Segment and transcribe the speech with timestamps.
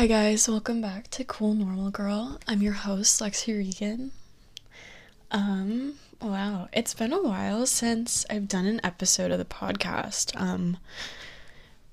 [0.00, 2.38] Hi guys, welcome back to Cool Normal Girl.
[2.48, 4.12] I'm your host, Lexie Regan.
[5.30, 10.34] Um, wow, it's been a while since I've done an episode of the podcast.
[10.40, 10.78] Um,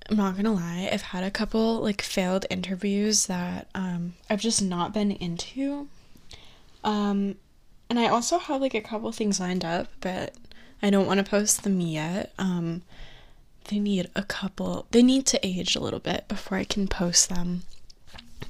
[0.08, 4.62] I'm not gonna lie, I've had a couple like failed interviews that um I've just
[4.62, 5.88] not been into.
[6.82, 7.34] Um,
[7.90, 10.32] and I also have like a couple things lined up, but
[10.80, 12.32] I don't want to post them yet.
[12.38, 12.80] Um,
[13.66, 17.28] they need a couple, they need to age a little bit before I can post
[17.28, 17.64] them.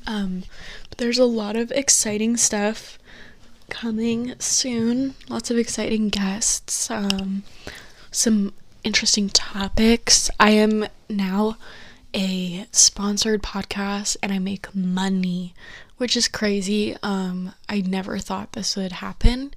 [0.07, 0.45] Um,
[0.97, 2.99] there's a lot of exciting stuff
[3.69, 5.15] coming soon.
[5.29, 6.91] Lots of exciting guests.
[6.91, 7.43] Um,
[8.11, 8.53] some
[8.85, 10.31] interesting topics.
[10.41, 11.57] I am now
[12.15, 15.55] a sponsored podcast and I make money,
[15.99, 16.97] which is crazy.
[17.03, 19.53] Um, I never thought this would happen.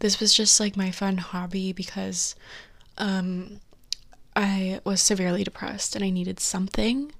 [0.00, 2.34] This was just like my fun hobby because
[2.98, 3.60] um,
[4.34, 7.12] I was severely depressed and I needed something.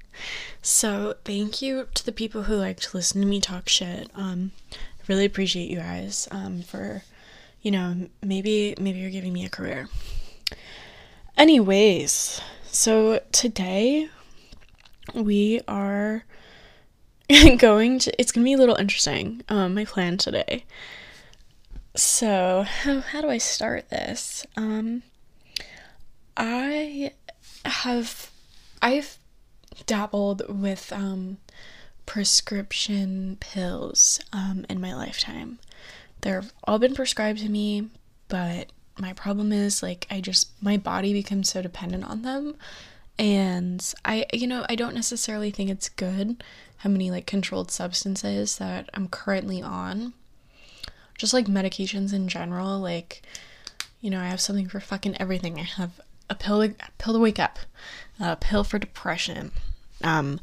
[0.60, 4.10] So, thank you to the people who like to listen to me talk shit.
[4.14, 7.02] Um, I really appreciate you guys um, for,
[7.62, 9.88] you know, maybe maybe you're giving me a career.
[11.36, 14.08] Anyways, so today
[15.14, 16.24] we are
[17.58, 19.42] going to it's to be a little interesting.
[19.48, 20.64] Um my plan today.
[21.94, 24.46] So, how, how do I start this?
[24.56, 25.02] Um
[26.36, 27.12] I
[27.64, 28.30] have
[28.80, 29.18] I've
[29.86, 31.38] dabbled with um
[32.06, 35.58] prescription pills um in my lifetime.
[36.20, 37.88] They've all been prescribed to me,
[38.28, 42.56] but my problem is like I just my body becomes so dependent on them.
[43.18, 46.42] And I you know I don't necessarily think it's good
[46.78, 50.14] how many like controlled substances that I'm currently on.
[51.18, 53.22] Just like medications in general like
[54.00, 55.58] you know I have something for fucking everything.
[55.58, 57.58] I have a pill to, a pill to wake up
[58.22, 59.50] a pill for depression
[60.02, 60.40] um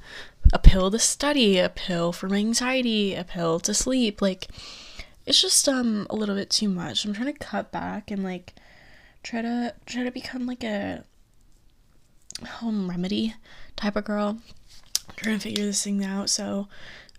[0.53, 4.47] a pill to study a pill for anxiety a pill to sleep like
[5.29, 7.05] it's just um a little bit too much.
[7.05, 8.55] I'm trying to cut back and like
[9.21, 11.03] try to try to become like a
[12.47, 13.35] home remedy
[13.75, 14.39] type of girl.
[15.07, 16.31] I'm trying to figure this thing out.
[16.31, 16.67] So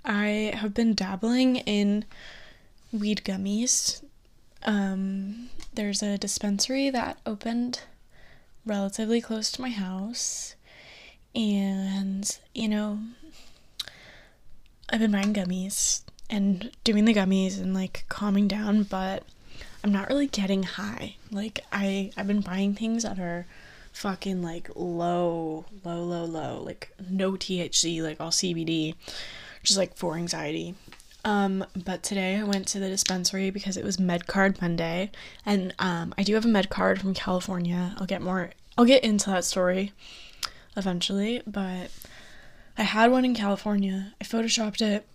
[0.05, 2.05] I have been dabbling in
[2.93, 4.03] weed gummies.
[4.65, 7.83] Um there's a dispensary that opened
[8.71, 10.55] relatively close to my house
[11.35, 13.01] and you know
[14.89, 19.25] I've been buying gummies and doing the gummies and like calming down, but
[19.85, 21.17] I'm not really getting high.
[21.31, 23.47] Like I I've been buying things that are
[23.93, 28.95] fucking like low, low, low, low, like no THC, like all CBD,
[29.63, 30.75] just like for anxiety.
[31.25, 35.11] Um, but today I went to the dispensary because it was med card Monday,
[35.45, 37.95] and um, I do have a med card from California.
[37.99, 38.51] I'll get more.
[38.81, 39.93] I'll get into that story
[40.75, 41.91] eventually, but
[42.79, 44.15] I had one in California.
[44.19, 45.07] I photoshopped it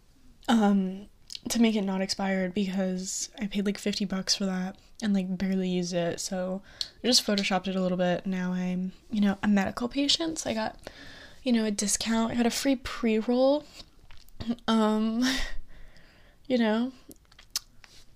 [0.48, 1.08] um
[1.50, 5.36] to make it not expired because I paid like 50 bucks for that and like
[5.36, 6.20] barely used it.
[6.20, 6.62] So
[7.04, 8.28] I just photoshopped it a little bit.
[8.28, 10.38] Now I'm, you know, a medical patient.
[10.38, 10.78] So I got,
[11.42, 12.34] you know, a discount.
[12.34, 13.64] I got a free pre-roll.
[14.68, 15.24] Um
[16.48, 16.92] you know.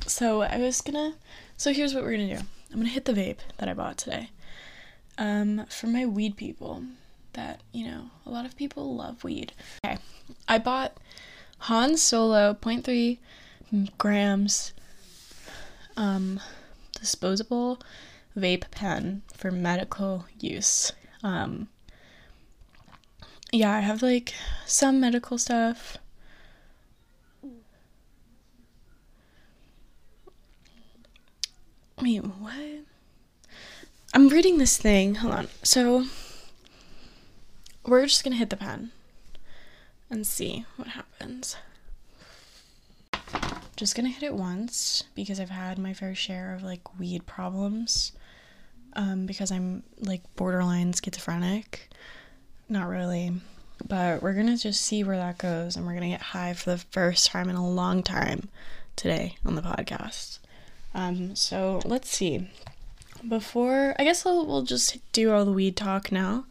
[0.05, 1.15] So I was gonna
[1.57, 2.45] so here's what we're gonna do.
[2.71, 4.29] I'm gonna hit the vape that I bought today.
[5.19, 6.83] Um for my weed people
[7.33, 9.53] that, you know, a lot of people love weed.
[9.85, 9.99] Okay.
[10.47, 10.97] I bought
[11.59, 13.19] Han Solo 0.3
[13.97, 14.73] grams
[15.99, 16.39] um,
[16.93, 17.79] disposable
[18.35, 20.93] vape pen for medical use.
[21.23, 21.67] Um,
[23.51, 24.33] yeah, I have like
[24.65, 25.97] some medical stuff.
[32.01, 32.88] Wait, what?
[34.19, 35.15] I'm reading this thing.
[35.15, 35.47] Hold on.
[35.63, 36.03] So,
[37.85, 38.91] we're just gonna hit the pen
[40.09, 41.55] and see what happens.
[43.77, 48.11] Just gonna hit it once because I've had my fair share of like weed problems.
[48.91, 51.87] Um, because I'm like borderline schizophrenic.
[52.67, 53.31] Not really.
[53.87, 56.77] But we're gonna just see where that goes and we're gonna get high for the
[56.77, 58.49] first time in a long time
[58.97, 60.39] today on the podcast.
[60.93, 62.49] Um, so let's see.
[63.27, 66.45] Before I guess we'll, we'll just do all the weed talk now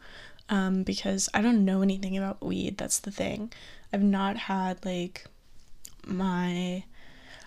[0.49, 2.77] um, because I don't know anything about weed.
[2.77, 3.51] That's the thing.
[3.91, 5.25] I've not had like
[6.05, 6.83] my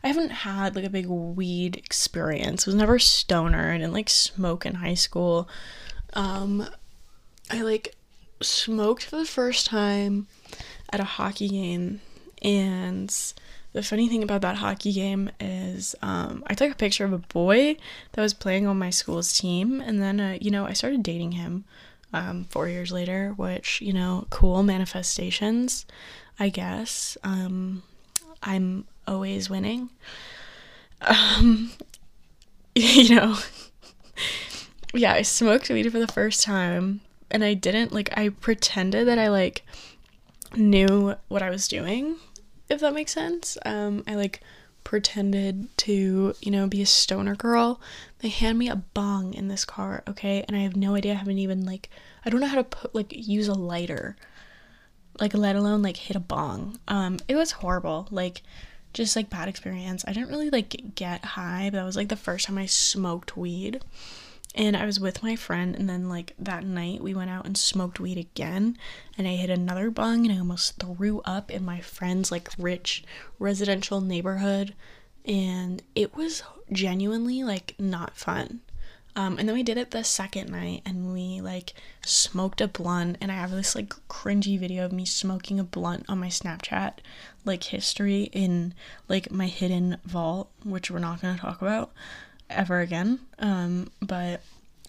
[0.05, 2.67] I haven't had like a big weed experience.
[2.67, 3.73] I was never stoner.
[3.73, 5.49] I didn't like smoke in high school.
[6.15, 6.69] Um,
[7.51, 7.95] I like
[8.41, 10.27] smoked for the first time
[10.91, 12.01] at a hockey game,
[12.43, 13.15] and
[13.73, 17.19] the funny thing about that hockey game is um, I took a picture of a
[17.19, 17.77] boy
[18.13, 21.33] that was playing on my school's team, and then uh, you know I started dating
[21.33, 21.65] him
[22.13, 25.87] um, four years later, which, you know, cool manifestations,
[26.39, 27.17] I guess.
[27.25, 27.83] Um,
[28.43, 29.91] I'm always winning.
[31.01, 31.73] Um,
[32.75, 33.39] you know,
[34.95, 39.19] yeah, I smoked weed for the first time and I didn't like I pretended that
[39.19, 39.65] I like
[40.55, 42.17] knew what I was doing,
[42.69, 43.59] if that makes sense.
[43.65, 44.41] Um I like
[44.85, 47.81] pretended to, you know, be a stoner girl.
[48.19, 50.45] They hand me a bong in this car, okay?
[50.49, 51.89] And I have no idea I haven't even like
[52.25, 54.17] I don't know how to put like use a lighter.
[55.21, 56.79] Like let alone like hit a bong.
[56.89, 58.09] Um it was horrible.
[58.11, 58.43] Like
[58.93, 60.05] just like bad experience.
[60.07, 63.37] I didn't really like get high, but that was like the first time I smoked
[63.37, 63.81] weed.
[64.55, 67.57] And I was with my friend, and then like that night we went out and
[67.57, 68.77] smoked weed again.
[69.17, 73.03] And I hit another bong, and I almost threw up in my friend's like rich
[73.39, 74.75] residential neighborhood.
[75.25, 78.61] And it was genuinely like not fun.
[79.15, 83.19] Um, and then we did it the second night and we like smoked a blunt.
[83.21, 86.95] And I have this like cringy video of me smoking a blunt on my Snapchat,
[87.45, 88.73] like history in
[89.09, 91.93] like my hidden vault, which we're not to talk about
[92.55, 93.21] ever again.
[93.39, 94.43] Um, but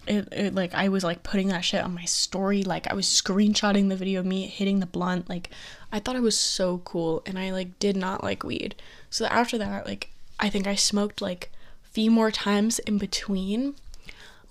[0.06, 3.06] it, it like I was like putting that shit on my story, like I was
[3.06, 5.28] screenshotting the video of me hitting the blunt.
[5.28, 5.50] Like
[5.92, 8.74] I thought I was so cool and I like did not like weed.
[9.10, 11.50] So after that, like I think I smoked like
[11.84, 13.74] a few more times in between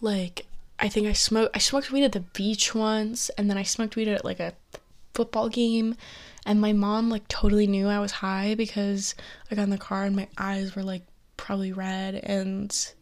[0.02, 0.46] like
[0.80, 3.96] I think I smoked I smoked weed at the beach once and then I smoked
[3.96, 4.54] weed at like a
[5.14, 5.96] football game
[6.46, 9.16] and my mom like totally knew I was high because
[9.52, 11.04] I got in the car and my eyes were like
[11.38, 12.94] probably red and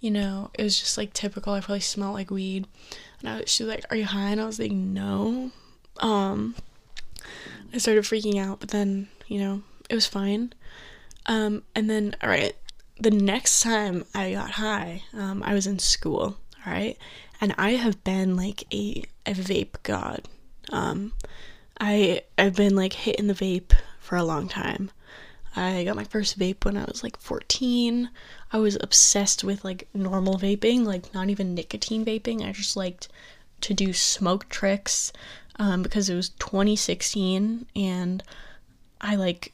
[0.00, 1.52] you know it was just like typical.
[1.52, 2.66] I probably smelled like weed.
[3.20, 4.30] And I, she was like are you high?
[4.30, 5.50] And I was like no.
[5.98, 6.54] Um
[7.72, 10.52] I started freaking out but then you know it was fine.
[11.26, 12.54] Um and then all right
[13.00, 16.36] the next time I got high, um, I was in school,
[16.66, 16.96] all right,
[17.40, 20.28] and I have been like a a vape god.
[20.70, 21.12] Um,
[21.80, 24.90] I I've been like hitting the vape for a long time.
[25.56, 28.10] I got my first vape when I was like 14.
[28.52, 32.46] I was obsessed with like normal vaping, like not even nicotine vaping.
[32.46, 33.08] I just liked
[33.62, 35.12] to do smoke tricks
[35.56, 38.22] um, because it was 2016 and
[39.00, 39.52] I like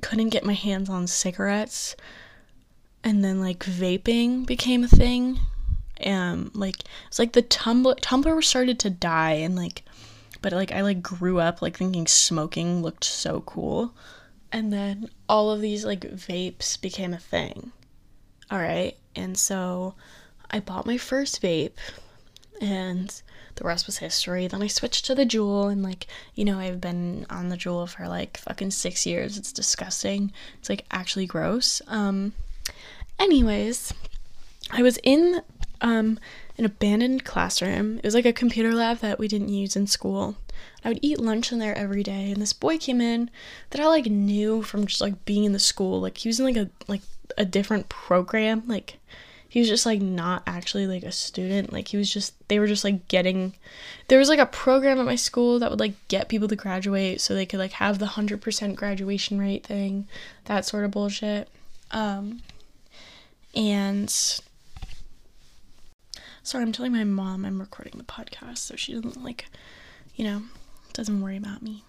[0.00, 1.96] couldn't get my hands on cigarettes
[3.04, 5.38] and then like vaping became a thing
[6.04, 6.76] um like
[7.06, 9.84] it's like the tumblr tumblr started to die and like
[10.42, 13.94] but like i like grew up like thinking smoking looked so cool
[14.54, 17.72] and then all of these like vapes became a thing.
[18.50, 19.94] All right and so
[20.50, 21.78] i bought my first vape
[22.60, 23.22] and
[23.56, 24.46] the rest was history.
[24.46, 27.88] Then i switched to the Juul and like you know i've been on the Juul
[27.88, 29.36] for like fucking six years.
[29.36, 30.32] It's disgusting.
[30.60, 31.82] It's like actually gross.
[31.88, 32.32] Um
[33.18, 33.92] Anyways,
[34.70, 35.40] I was in
[35.80, 36.18] um,
[36.58, 37.98] an abandoned classroom.
[37.98, 40.36] It was like a computer lab that we didn't use in school.
[40.84, 43.30] I would eat lunch in there every day, and this boy came in
[43.70, 46.00] that I like knew from just like being in the school.
[46.00, 47.02] Like he was in like a like
[47.36, 48.62] a different program.
[48.66, 48.98] Like
[49.48, 51.72] he was just like not actually like a student.
[51.72, 53.54] Like he was just they were just like getting
[54.08, 57.20] there was like a program at my school that would like get people to graduate
[57.20, 60.08] so they could like have the 100% graduation rate thing.
[60.46, 61.48] That sort of bullshit.
[61.92, 62.42] Um
[63.54, 64.10] and
[66.42, 69.46] sorry, I'm telling my mom I'm recording the podcast so she doesn't like,
[70.14, 70.42] you know,
[70.92, 71.84] doesn't worry about me.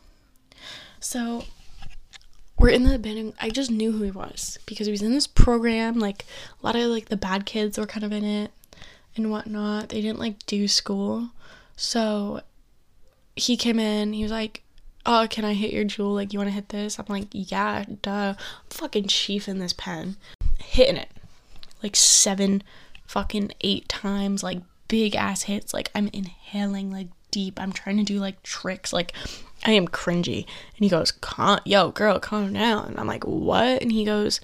[1.00, 1.44] So
[2.58, 5.28] we're in the abandoned I just knew who he was because he was in this
[5.28, 6.26] program, like
[6.62, 8.52] a lot of like the bad kids were kind of in it
[9.16, 9.90] and whatnot.
[9.90, 11.30] They didn't like do school.
[11.76, 12.42] So
[13.36, 14.64] he came in, he was like,
[15.08, 16.16] Oh, can I hit your Juul?
[16.16, 16.98] Like, you wanna hit this?
[16.98, 18.34] I'm like, Yeah, duh.
[18.38, 20.16] I'm fucking chief in this pen.
[20.60, 21.10] Hitting it
[21.86, 22.64] like seven
[23.06, 25.74] fucking eight times, like big ass hits.
[25.74, 27.60] Like I'm inhaling like deep.
[27.60, 28.94] I'm trying to do like tricks.
[28.94, 29.12] Like
[29.66, 30.46] I am cringy.
[30.46, 31.12] And he goes,
[31.66, 32.88] yo, girl, calm down.
[32.88, 33.82] And I'm like, what?
[33.82, 34.40] And he goes,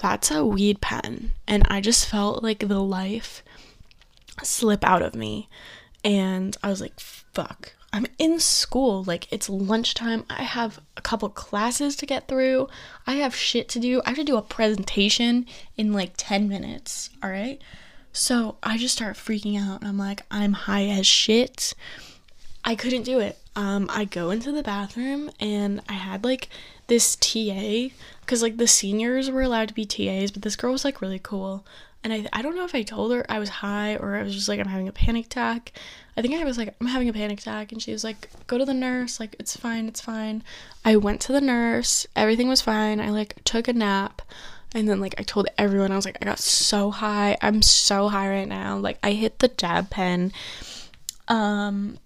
[0.00, 1.30] that's a weed pen.
[1.46, 3.44] And I just felt like the life
[4.42, 5.48] slip out of me.
[6.02, 7.74] And I was like, fuck.
[7.92, 9.04] I'm in school.
[9.04, 10.24] Like, it's lunchtime.
[10.28, 12.68] I have a couple classes to get through.
[13.06, 14.02] I have shit to do.
[14.04, 15.46] I have to do a presentation
[15.76, 17.10] in like 10 minutes.
[17.22, 17.62] All right.
[18.12, 19.80] So I just start freaking out.
[19.80, 21.74] And I'm like, I'm high as shit.
[22.64, 23.38] I couldn't do it.
[23.56, 26.48] Um, I go into the bathroom and I had like
[26.86, 27.88] this TA
[28.20, 31.18] because like the seniors were allowed to be TAs, but this girl was like really
[31.18, 31.64] cool.
[32.04, 34.34] And I, I don't know if I told her I was high or I was
[34.34, 35.72] just like, I'm having a panic attack.
[36.16, 37.72] I think I was like, I'm having a panic attack.
[37.72, 39.18] And she was like, go to the nurse.
[39.18, 40.44] Like, it's fine, it's fine.
[40.84, 42.06] I went to the nurse.
[42.14, 43.00] Everything was fine.
[43.00, 44.22] I like took a nap.
[44.74, 47.38] And then, like, I told everyone, I was like, I got so high.
[47.40, 48.76] I'm so high right now.
[48.76, 50.32] Like, I hit the dab pen.
[51.26, 51.98] Um,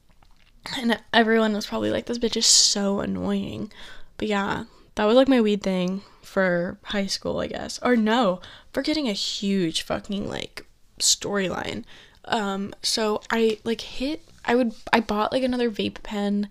[0.77, 3.73] and everyone was probably like, this bitch is so annoying.
[4.17, 4.65] But yeah,
[4.95, 7.79] that was like my weed thing for high school, I guess.
[7.83, 8.41] Or no,
[8.73, 10.67] for getting a huge fucking like
[10.99, 11.85] storyline.
[12.25, 16.49] Um, so I like hit I would I bought like another vape pen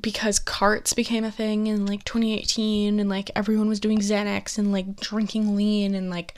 [0.00, 4.72] because carts became a thing in like 2018 and like everyone was doing Xanax and
[4.72, 6.34] like drinking lean and like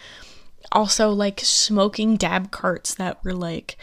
[0.73, 3.77] also like smoking dab carts that were like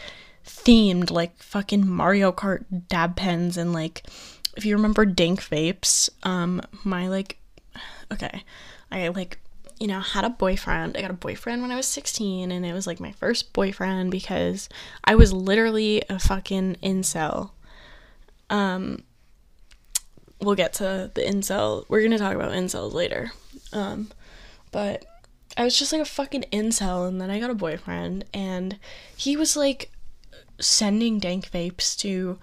[0.44, 4.02] themed like fucking Mario Kart dab pens and like
[4.56, 7.38] if you remember Dank vapes, um my like
[8.12, 8.44] okay,
[8.90, 9.38] I like
[9.80, 10.96] you know, had a boyfriend.
[10.96, 14.12] I got a boyfriend when I was 16 and it was like my first boyfriend
[14.12, 14.68] because
[15.02, 17.50] I was literally a fucking incel.
[18.50, 19.02] Um
[20.40, 21.84] we'll get to the incel.
[21.88, 23.32] We're going to talk about incels later.
[23.72, 24.10] Um
[24.70, 25.04] but
[25.56, 28.78] I was just like a fucking incel and then I got a boyfriend and
[29.16, 29.90] he was like
[30.58, 32.38] sending dank vapes to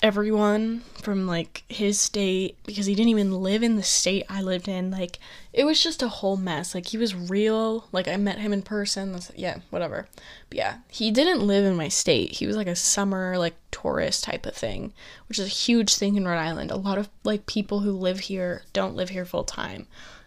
[0.00, 4.68] everyone from like his state because he didn't even live in the state I lived
[4.68, 4.90] in.
[4.90, 5.18] Like
[5.52, 6.74] it was just a whole mess.
[6.74, 7.88] Like he was real.
[7.92, 9.18] Like I met him in person.
[9.34, 10.06] Yeah, whatever.
[10.48, 12.32] But yeah, he didn't live in my state.
[12.32, 14.92] He was like a summer like tourist type of thing,
[15.28, 16.70] which is a huge thing in Rhode Island.
[16.70, 19.86] A lot of like people who live here don't live here full time.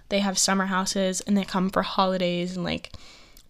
[0.09, 2.91] They have summer houses and they come for holidays and like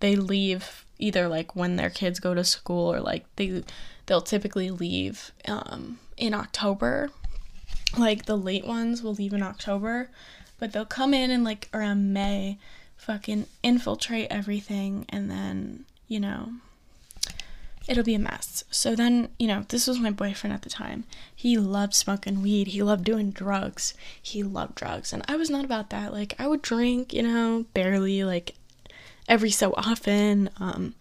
[0.01, 3.63] they leave either like when their kids go to school or like they
[4.05, 7.09] they'll typically leave um, in October.
[7.97, 10.11] Like the late ones will leave in October,
[10.59, 12.59] but they'll come in in like around May,
[12.97, 16.53] fucking infiltrate everything, and then, you know,
[17.87, 18.63] it'll be a mess.
[18.69, 21.05] So then, you know, this was my boyfriend at the time.
[21.35, 22.67] He loved smoking weed.
[22.67, 23.95] He loved doing drugs.
[24.21, 25.11] He loved drugs.
[25.11, 26.13] And I was not about that.
[26.13, 28.53] Like, I would drink, you know, barely, like,
[29.29, 30.49] every so often.
[30.59, 30.95] Um,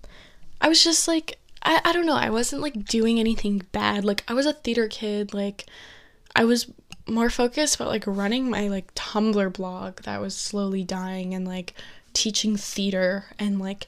[0.61, 4.05] I was just like, I, I don't know, I wasn't like doing anything bad.
[4.05, 5.67] Like I was a theater kid, like
[6.37, 6.71] I was
[7.09, 11.75] more focused about like running my like Tumblr blog that was slowly dying and like
[12.13, 13.87] teaching theater and like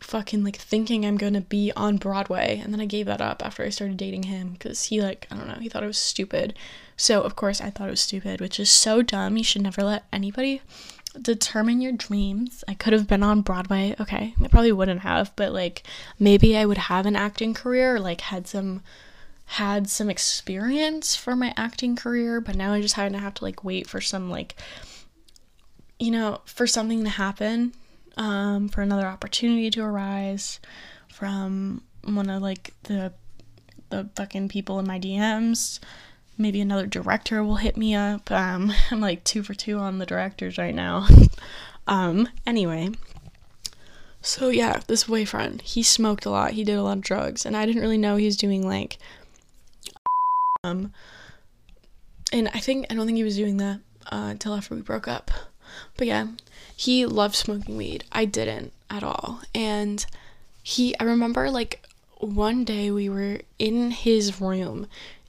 [0.00, 2.60] fucking like thinking I'm gonna be on Broadway.
[2.62, 5.36] And then I gave that up after I started dating him because he like, I
[5.36, 6.54] don't know, he thought it was stupid.
[6.96, 9.36] So of course I thought it was stupid, which is so dumb.
[9.36, 10.62] You should never let anybody
[11.20, 12.64] determine your dreams.
[12.68, 13.94] I could have been on Broadway.
[14.00, 15.82] Okay, I probably wouldn't have, but like
[16.18, 18.82] maybe I would have an acting career, like had some
[19.50, 23.44] had some experience for my acting career, but now I just kind of have to
[23.44, 24.56] like wait for some like
[25.98, 27.72] you know, for something to happen,
[28.16, 30.60] um, for another opportunity to arise
[31.08, 33.12] from one of like the
[33.88, 35.78] the fucking people in my DMs
[36.38, 38.30] maybe another director will hit me up.
[38.30, 41.06] Um, I'm like two for two on the directors right now.
[41.86, 42.90] um, anyway,
[44.20, 46.52] so yeah, this boyfriend, he smoked a lot.
[46.52, 48.98] He did a lot of drugs, and I didn't really know he was doing like,
[50.64, 50.92] um,
[52.32, 55.08] and I think I don't think he was doing that uh, until after we broke
[55.08, 55.30] up.
[55.96, 56.28] But yeah,
[56.76, 58.04] he loved smoking weed.
[58.12, 60.04] I didn't at all, and
[60.62, 60.94] he.
[60.98, 61.86] I remember like
[62.18, 64.86] one day we were in his room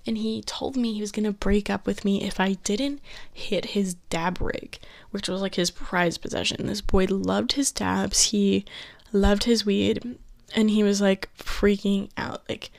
[0.07, 3.01] and he told me he was gonna break up with me if I didn't
[3.33, 4.79] hit his dab rig,
[5.11, 6.65] which was like his prized possession.
[6.65, 8.65] This boy loved his dabs, he
[9.11, 10.17] loved his weed,
[10.55, 12.43] and he was like freaking out.
[12.47, 12.71] Like,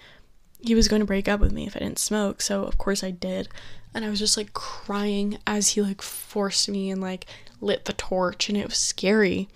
[0.60, 3.04] he was going to break up with me if I didn't smoke, so of course
[3.04, 3.48] I did.
[3.94, 7.26] And I was just like crying as he like forced me and like
[7.60, 9.48] lit the torch, and it was scary.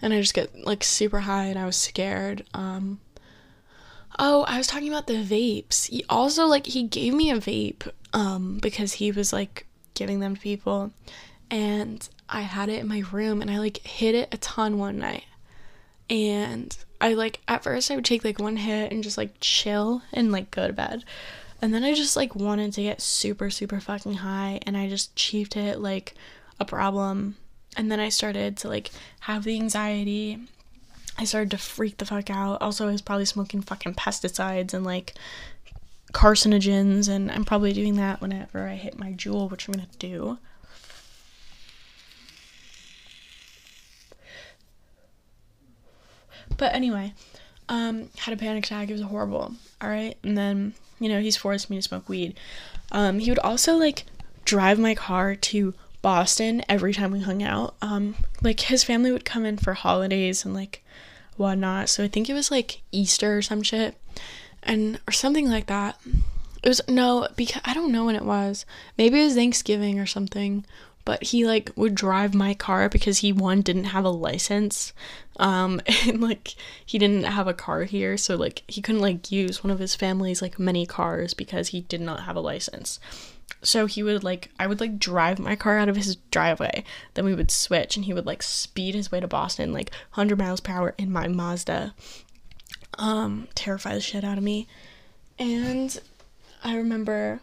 [0.00, 2.44] And I just get like super high and I was scared.
[2.54, 3.00] Um,
[4.18, 5.88] Oh, I was talking about the vapes.
[5.88, 10.34] He also like he gave me a vape um because he was like giving them
[10.34, 10.92] to people
[11.50, 14.98] and I had it in my room and I like hit it a ton one
[14.98, 15.24] night.
[16.08, 20.02] And I like at first I would take like one hit and just like chill
[20.12, 21.04] and like go to bed.
[21.60, 25.14] And then I just like wanted to get super super fucking high and I just
[25.16, 26.14] chiefed it like
[26.58, 27.36] a problem.
[27.76, 28.90] And then I started to like
[29.20, 30.40] have the anxiety
[31.18, 32.60] I started to freak the fuck out.
[32.62, 35.14] Also, I was probably smoking fucking pesticides and like
[36.12, 40.38] carcinogens, and I'm probably doing that whenever I hit my Juul, which I'm gonna do.
[46.56, 47.14] But anyway,
[47.68, 48.88] um, had a panic attack.
[48.88, 49.54] It was horrible.
[49.80, 52.38] All right, and then you know he's forced me to smoke weed.
[52.90, 54.04] Um, he would also like
[54.44, 57.74] drive my car to Boston every time we hung out.
[57.80, 60.84] Um, like his family would come in for holidays and like
[61.36, 61.88] whatnot.
[61.88, 63.96] So I think it was like Easter or some shit,
[64.62, 65.98] and or something like that.
[66.62, 68.66] It was no because I don't know when it was.
[68.98, 70.64] Maybe it was Thanksgiving or something.
[71.04, 74.92] but he like would drive my car because he one didn't have a license
[75.38, 76.54] um and like
[76.84, 79.94] he didn't have a car here so like he couldn't like use one of his
[79.96, 83.00] family's like many cars because he did not have a license
[83.62, 86.84] so he would like i would like drive my car out of his driveway.
[87.14, 90.38] Then we would switch and he would like speed his way to boston like 100
[90.38, 91.94] miles per hour in my mazda.
[92.98, 94.66] Um terrify the shit out of me.
[95.38, 96.00] And
[96.64, 97.40] i remember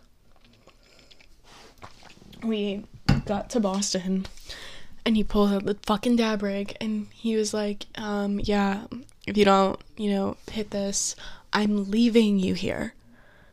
[2.43, 2.85] we
[3.25, 4.25] got to boston
[5.05, 8.85] and he pulls out the fucking dab rig and he was like um yeah
[9.27, 11.15] if you don't you know hit this
[11.51, 12.93] i'm leaving you here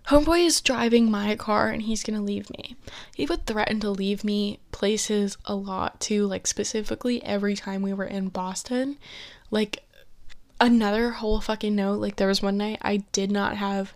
[0.08, 2.76] Homeboy is driving my car and he's gonna leave me.
[3.14, 7.92] He would threaten to leave me places a lot too, like specifically every time we
[7.92, 8.98] were in Boston.
[9.50, 9.82] Like
[10.60, 13.94] another whole fucking note, like there was one night I did not have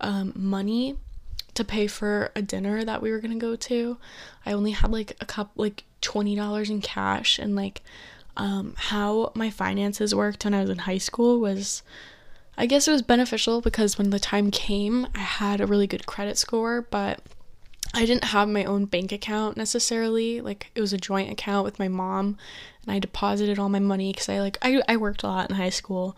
[0.00, 0.96] um, money
[1.54, 3.98] to pay for a dinner that we were gonna go to.
[4.46, 7.82] I only had like a cup like twenty dollars in cash and like
[8.36, 11.82] um how my finances worked when I was in high school was
[12.56, 16.06] I guess it was beneficial because when the time came, I had a really good
[16.06, 17.20] credit score, but
[17.94, 20.40] I didn't have my own bank account necessarily.
[20.40, 22.38] Like it was a joint account with my mom,
[22.82, 25.56] and I deposited all my money because I like I I worked a lot in
[25.56, 26.16] high school,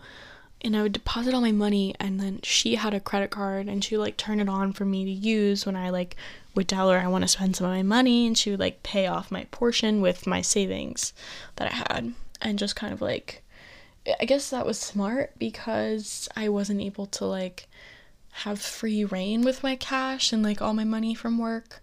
[0.61, 3.83] and I would deposit all my money, and then she had a credit card, and
[3.83, 6.15] she would like turn it on for me to use when I like
[6.53, 8.83] would tell her I want to spend some of my money, and she would like
[8.83, 11.13] pay off my portion with my savings
[11.57, 13.41] that I had, and just kind of like
[14.19, 17.67] I guess that was smart because I wasn't able to like
[18.39, 21.81] have free reign with my cash and like all my money from work.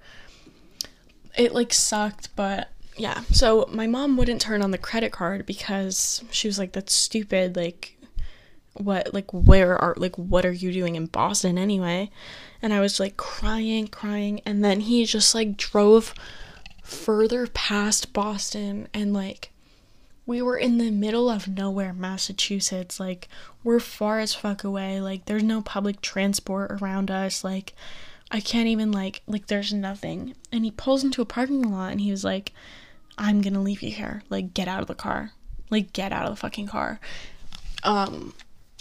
[1.37, 3.23] It like sucked, but yeah.
[3.31, 7.57] So my mom wouldn't turn on the credit card because she was like that's stupid
[7.57, 7.97] like
[8.75, 12.11] what like where are like what are you doing in Boston anyway?
[12.61, 16.15] And I was like crying, crying and then he just like drove
[16.83, 19.52] further past Boston and like
[20.33, 22.99] we were in the middle of nowhere, Massachusetts.
[22.99, 23.29] Like,
[23.63, 24.99] we're far as fuck away.
[24.99, 27.45] Like, there's no public transport around us.
[27.45, 27.75] Like,
[28.31, 30.35] I can't even, like, like, there's nothing.
[30.51, 32.53] And he pulls into a parking lot and he was like,
[33.19, 34.23] I'm gonna leave you here.
[34.31, 35.33] Like, get out of the car.
[35.69, 36.99] Like, get out of the fucking car.
[37.83, 38.33] Um,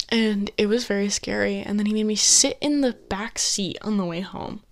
[0.08, 1.58] and it was very scary.
[1.58, 4.62] And then he made me sit in the back seat on the way home.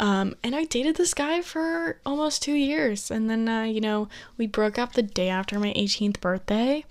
[0.00, 3.10] Um, and I dated this guy for almost two years.
[3.10, 6.84] And then, uh, you know, we broke up the day after my 18th birthday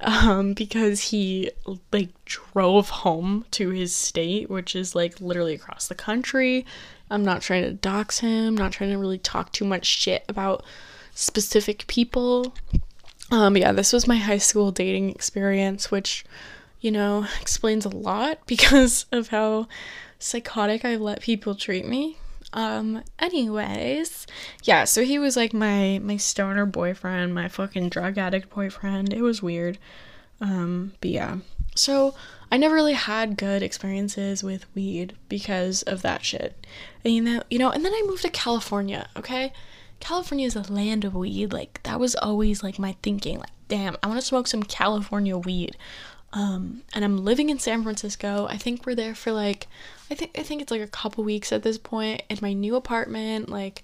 [0.00, 1.50] um, because he,
[1.92, 6.64] like, drove home to his state, which is, like, literally across the country.
[7.10, 10.64] I'm not trying to dox him, not trying to really talk too much shit about
[11.14, 12.54] specific people.
[13.30, 16.24] Um, yeah, this was my high school dating experience, which,
[16.80, 19.68] you know, explains a lot because of how
[20.18, 22.16] psychotic I've let people treat me.
[22.52, 24.26] Um, anyways,
[24.64, 29.12] yeah, so he was like my my stoner boyfriend, my fucking drug addict boyfriend.
[29.12, 29.78] It was weird.
[30.40, 31.36] Um, but yeah.
[31.74, 32.14] So
[32.50, 36.66] I never really had good experiences with weed because of that shit.
[37.04, 39.52] And, you know, you know, and then I moved to California, okay?
[40.00, 41.52] California is a land of weed.
[41.52, 43.38] Like that was always like my thinking.
[43.38, 45.76] Like, damn, I want to smoke some California weed.
[46.32, 48.46] Um, and I'm living in San Francisco.
[48.48, 49.66] I think we're there for like
[50.10, 52.74] I think I think it's like a couple weeks at this point in my new
[52.74, 53.48] apartment.
[53.48, 53.82] Like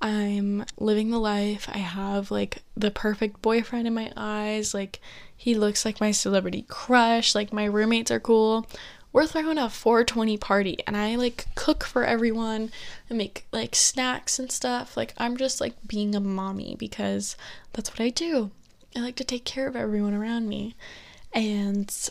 [0.00, 1.68] I'm living the life.
[1.72, 4.72] I have like the perfect boyfriend in my eyes.
[4.74, 5.00] Like
[5.36, 7.34] he looks like my celebrity crush.
[7.34, 8.66] Like my roommates are cool.
[9.12, 12.70] We're throwing a 420 party and I like cook for everyone
[13.10, 14.96] and make like snacks and stuff.
[14.96, 17.36] Like I'm just like being a mommy because
[17.74, 18.50] that's what I do.
[18.96, 20.74] I like to take care of everyone around me
[21.34, 22.10] and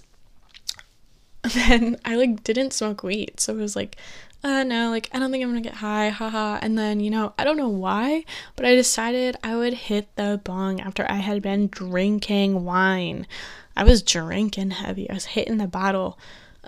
[1.54, 3.98] then I like didn't smoke weed, so it was like,
[4.44, 6.60] uh, no, like I don't think I'm gonna get high, haha.
[6.62, 10.42] And then you know I don't know why, but I decided I would hit the
[10.44, 13.28] bong after I had been drinking wine.
[13.76, 15.10] I was drinking heavy.
[15.10, 16.20] I was hitting the bottle,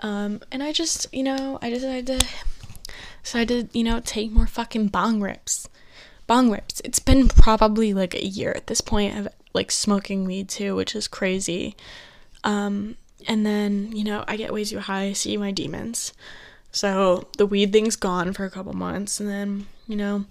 [0.02, 2.26] um, and I just you know I decided to
[3.22, 5.68] decided you know take more fucking bong rips,
[6.26, 6.80] bong rips.
[6.84, 10.94] It's been probably like a year at this point of like smoking weed too, which
[10.94, 11.76] is crazy.
[12.44, 16.12] Um, and then, you know, I get way too high, see my demons.
[16.70, 20.26] So the weed thing's gone for a couple months, and then, you know,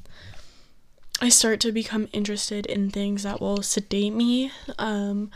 [1.22, 4.52] I start to become interested in things that will sedate me.
[4.78, 5.32] Um,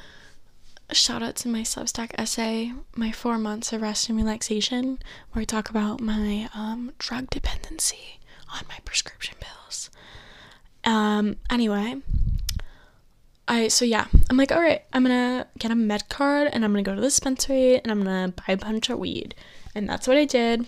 [0.92, 5.00] shout out to my Substack essay, my four months of rest and relaxation,
[5.32, 8.20] where I talk about my um, drug dependency
[8.54, 9.90] on my prescription pills.
[10.84, 12.02] Um, anyway,
[13.48, 16.72] I so yeah, I'm like, all right, I'm gonna get a med card and I'm
[16.72, 19.36] gonna go to the dispensary and I'm gonna buy a bunch of weed,
[19.74, 20.66] and that's what I did,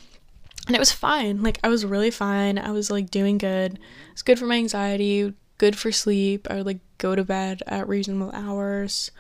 [0.68, 1.44] and it was fine.
[1.44, 2.58] Like I was really fine.
[2.58, 3.80] I was like doing good.
[4.12, 5.34] It's good for my anxiety.
[5.58, 6.48] good for sleep.
[6.50, 9.12] I would like go to bed at reasonable hours.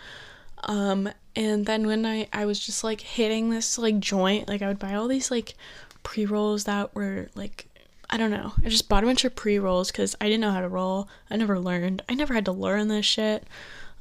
[0.63, 4.67] Um, and then when I I was just like hitting this like joint, like I
[4.67, 5.55] would buy all these like
[6.03, 7.67] pre rolls that were like
[8.09, 8.53] I don't know.
[8.63, 11.07] I just bought a bunch of pre rolls because I didn't know how to roll.
[11.29, 12.01] I never learned.
[12.09, 13.45] I never had to learn this shit.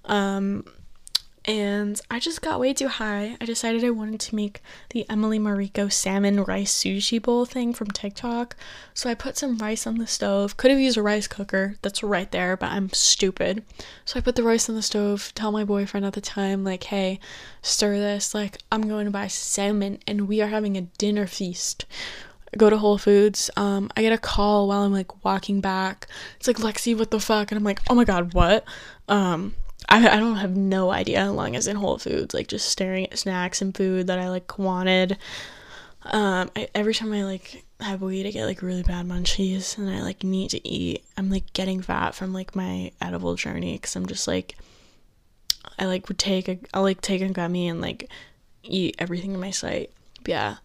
[0.07, 0.65] Um,
[1.49, 3.39] and I just got way too high.
[3.41, 7.91] I decided I wanted to make the Emily Mariko salmon rice sushi bowl thing from
[7.91, 8.55] TikTok.
[8.93, 10.59] So I put some rice on the stove.
[10.59, 11.77] Could have used a rice cooker.
[11.81, 13.65] That's right there, but I'm stupid.
[14.05, 16.85] So I put the rice on the stove, tell my boyfriend at the time like,
[16.85, 17.19] "Hey,
[17.63, 18.35] stir this.
[18.35, 21.87] Like, I'm going to buy salmon and we are having a dinner feast."
[22.57, 23.51] Go to Whole Foods.
[23.57, 26.07] Um, I get a call while I'm like walking back.
[26.37, 27.51] It's like Lexie, what the fuck?
[27.51, 28.65] And I'm like, oh my god, what?
[29.09, 29.55] Um,
[29.89, 32.69] I, I don't have no idea how long I was in Whole Foods, like just
[32.69, 35.19] staring at snacks and food that I like wanted.
[36.05, 39.91] Um, I, every time I like have weed, I get like really bad munchies, and
[39.91, 41.05] I like need to eat.
[41.17, 44.57] I'm like getting fat from like my edible journey because I'm just like,
[45.79, 48.11] I like would take a, I'll like take a gummy and like
[48.63, 49.91] eat everything in my sight.
[50.21, 50.57] But yeah.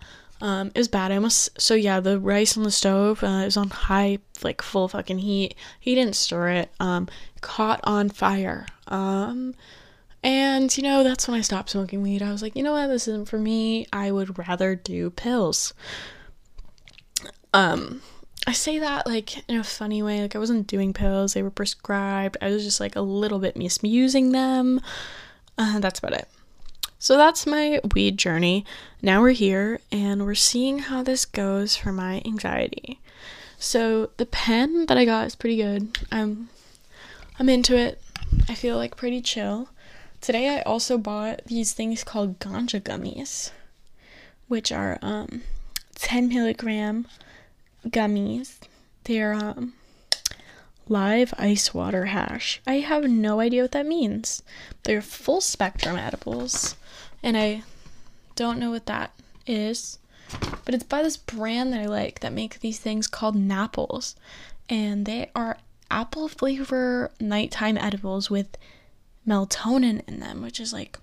[0.44, 1.14] Um, it was bad.
[1.14, 2.02] I almost so yeah.
[2.02, 5.56] The rice on the stove uh, was on high, like full fucking heat.
[5.80, 6.72] He didn't stir it.
[6.82, 7.08] Um,
[7.40, 8.68] caught on fire.
[8.90, 9.56] Um,
[10.22, 12.22] and you know that's when I stopped smoking weed.
[12.22, 13.88] I was like, you know what, this isn't for me.
[13.94, 15.74] I would rather do pills.
[17.54, 18.02] Um,
[18.46, 20.22] I say that like in a funny way.
[20.22, 22.36] Like I wasn't doing pills; they were prescribed.
[22.42, 24.82] I was just like a little bit misusing them.
[25.58, 26.28] Uh, that's about it.
[27.04, 28.63] So that's my weed journey.
[29.02, 33.02] Now we're here and we're seeing how this goes for my anxiety.
[33.60, 35.98] So the pen that I got is pretty good.
[36.13, 36.48] I'm
[37.38, 38.02] I'm into it.
[38.48, 39.68] I feel like pretty chill.
[40.22, 43.52] Today I also bought these things called ganja gummies,
[44.48, 45.42] which are um
[45.96, 47.06] 10 milligram
[47.86, 48.60] gummies.
[49.04, 49.74] They're um
[50.88, 52.62] live ice water hash.
[52.66, 54.42] I have no idea what that means.
[54.84, 56.78] They're full spectrum edibles
[57.24, 57.64] and I
[58.36, 59.12] don't know what that
[59.48, 60.00] is.
[60.66, 64.16] But it's by this brand that I like that make these things called Napples.
[64.70, 65.58] And they are
[65.92, 68.58] apple flavor nighttime edibles with
[69.28, 71.00] melatonin in them, which is like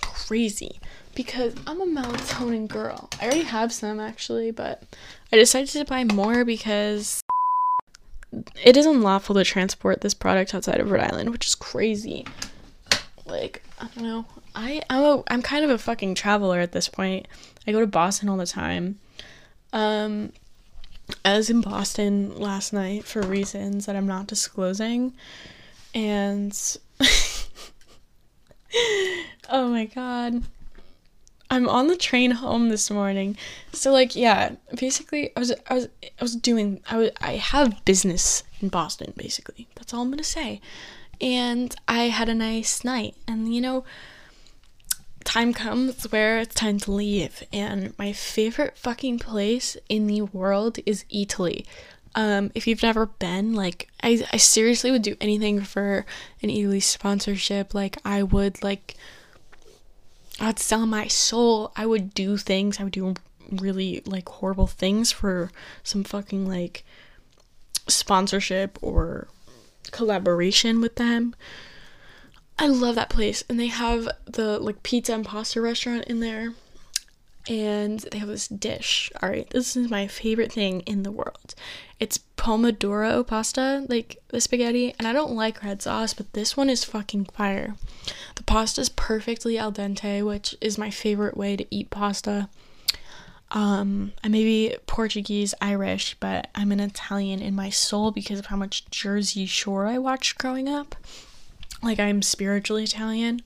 [0.00, 0.80] crazy
[1.14, 3.08] because I'm a melatonin girl.
[3.20, 4.82] I already have some actually, but
[5.32, 7.22] I decided to buy more because
[8.62, 12.26] it is unlawful to transport this product outside of Rhode Island, which is crazy.
[13.26, 14.26] Like, I don't know.
[14.54, 17.26] I I'm a, I'm kind of a fucking traveler at this point.
[17.66, 18.98] I go to Boston all the time.
[19.72, 20.32] Um
[21.24, 25.14] I was in Boston last night for reasons that I'm not disclosing.
[25.94, 26.52] And
[29.50, 30.42] oh my god.
[31.50, 33.36] I'm on the train home this morning.
[33.72, 37.84] So like yeah, basically I was I was I was doing I was I have
[37.84, 39.68] business in Boston basically.
[39.74, 40.60] That's all I'm to say.
[41.20, 43.14] And I had a nice night.
[43.28, 43.84] And you know,
[45.24, 47.42] time comes where it's time to leave.
[47.52, 51.66] And my favorite fucking place in the world is Eataly.
[52.14, 56.06] Um, if you've never been, like, I, I seriously would do anything for
[56.42, 57.74] an Eataly sponsorship.
[57.74, 58.94] Like, I would, like,
[60.40, 61.72] I'd sell my soul.
[61.74, 62.78] I would do things.
[62.78, 63.14] I would do
[63.50, 65.50] really, like, horrible things for
[65.82, 66.84] some fucking, like,
[67.88, 69.28] sponsorship or
[69.90, 71.34] collaboration with them.
[72.58, 73.42] I love that place.
[73.48, 76.54] And they have the like pizza and pasta restaurant in there.
[77.46, 79.12] And they have this dish.
[79.22, 81.54] All right, this is my favorite thing in the world.
[82.00, 86.70] It's pomodoro pasta, like the spaghetti, and I don't like red sauce, but this one
[86.70, 87.74] is fucking fire.
[88.36, 92.48] The pasta is perfectly al dente, which is my favorite way to eat pasta.
[93.50, 98.46] Um, I may be Portuguese, Irish, but I'm an Italian in my soul because of
[98.46, 100.96] how much Jersey Shore I watched growing up
[101.84, 103.42] like I'm spiritually Italian.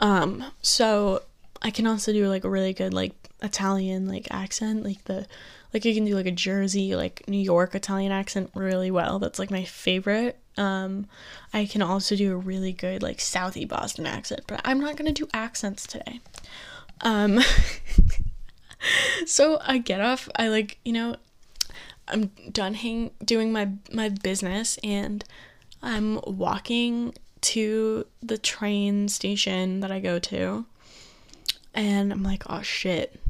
[0.00, 1.22] Um, so
[1.62, 5.26] I can also do like a really good like Italian like accent, like the
[5.72, 9.18] like you can do like a Jersey, like New York Italian accent really well.
[9.18, 10.38] That's like my favorite.
[10.56, 11.06] Um,
[11.52, 15.12] I can also do a really good like Southie Boston accent, but I'm not gonna
[15.12, 16.20] do accents today.
[17.02, 17.40] Um,
[19.26, 20.28] so I get off.
[20.36, 21.16] I like you know,
[22.06, 25.24] I'm done hang doing my my business and
[25.82, 30.66] I'm walking to the train station that I go to,
[31.74, 33.20] and I'm like, oh shit.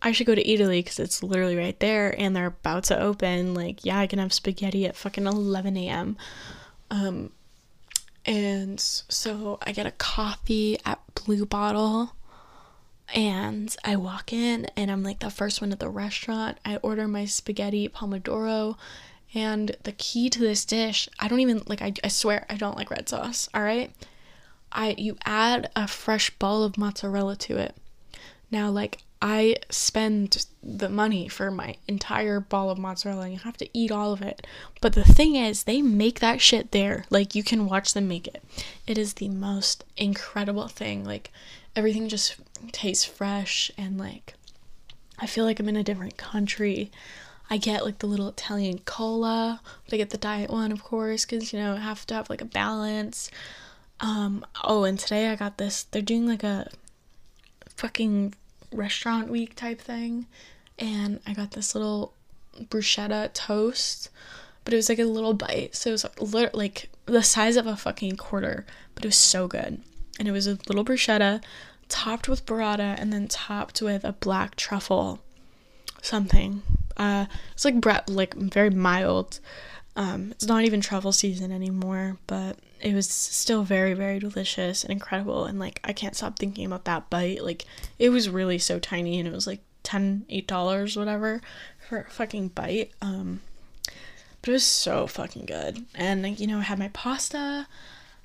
[0.00, 3.52] I should go to Eataly because it's literally right there and they're about to open.
[3.52, 6.16] Like, yeah, I can have spaghetti at fucking 11 a.m.
[6.88, 7.32] Um,
[8.24, 12.12] and so I get a coffee at Blue Bottle
[13.14, 16.58] and I walk in and I'm like the first one at the restaurant.
[16.64, 18.76] I order my spaghetti pomodoro
[19.34, 22.76] And the key to this dish, I don't even like I, I swear I don't
[22.76, 23.92] like red sauce, all right?
[24.72, 27.74] I you add a fresh ball of mozzarella to it.
[28.50, 33.56] Now like I spend the money for my entire ball of mozzarella and you have
[33.56, 34.46] to eat all of it.
[34.80, 37.04] But the thing is, they make that shit there.
[37.10, 38.42] Like you can watch them make it.
[38.86, 41.04] It is the most incredible thing.
[41.04, 41.32] Like
[41.74, 42.36] everything just
[42.72, 44.34] tastes fresh and like
[45.18, 46.90] I feel like I'm in a different country.
[47.50, 49.60] I get like the little Italian cola.
[49.84, 52.30] But I get the diet one, of course, because you know I have to have
[52.30, 53.30] like a balance.
[54.00, 54.44] Um.
[54.62, 55.84] Oh, and today I got this.
[55.84, 56.68] They're doing like a
[57.76, 58.34] fucking
[58.72, 60.26] restaurant week type thing,
[60.78, 62.12] and I got this little
[62.64, 64.10] bruschetta toast,
[64.64, 67.66] but it was like a little bite, so it was like, like the size of
[67.66, 69.80] a fucking quarter, but it was so good.
[70.18, 71.42] And it was a little bruschetta
[71.88, 75.20] topped with burrata and then topped with a black truffle
[76.02, 76.62] something.
[76.98, 79.40] Uh, it's like bre- like very mild.
[79.96, 84.92] Um, it's not even travel season anymore, but it was still very very delicious and
[84.92, 87.42] incredible and like I can't stop thinking about that bite.
[87.44, 87.64] Like
[87.98, 91.40] it was really so tiny and it was like 10 8 dollars whatever
[91.88, 92.92] for a fucking bite.
[93.00, 93.40] Um,
[94.40, 95.84] but it was so fucking good.
[95.94, 97.66] And you know, I had my pasta.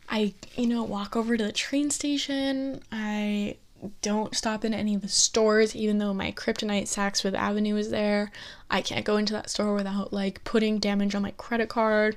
[0.09, 2.83] I, you know, walk over to the train station.
[2.91, 3.55] I
[4.02, 7.89] don't stop in any of the stores, even though my kryptonite Saks Fifth Avenue is
[7.89, 8.32] there.
[8.69, 12.15] I can't go into that store without like putting damage on my credit card.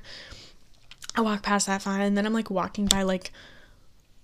[1.15, 3.31] I walk past that fine, and then I'm like walking by like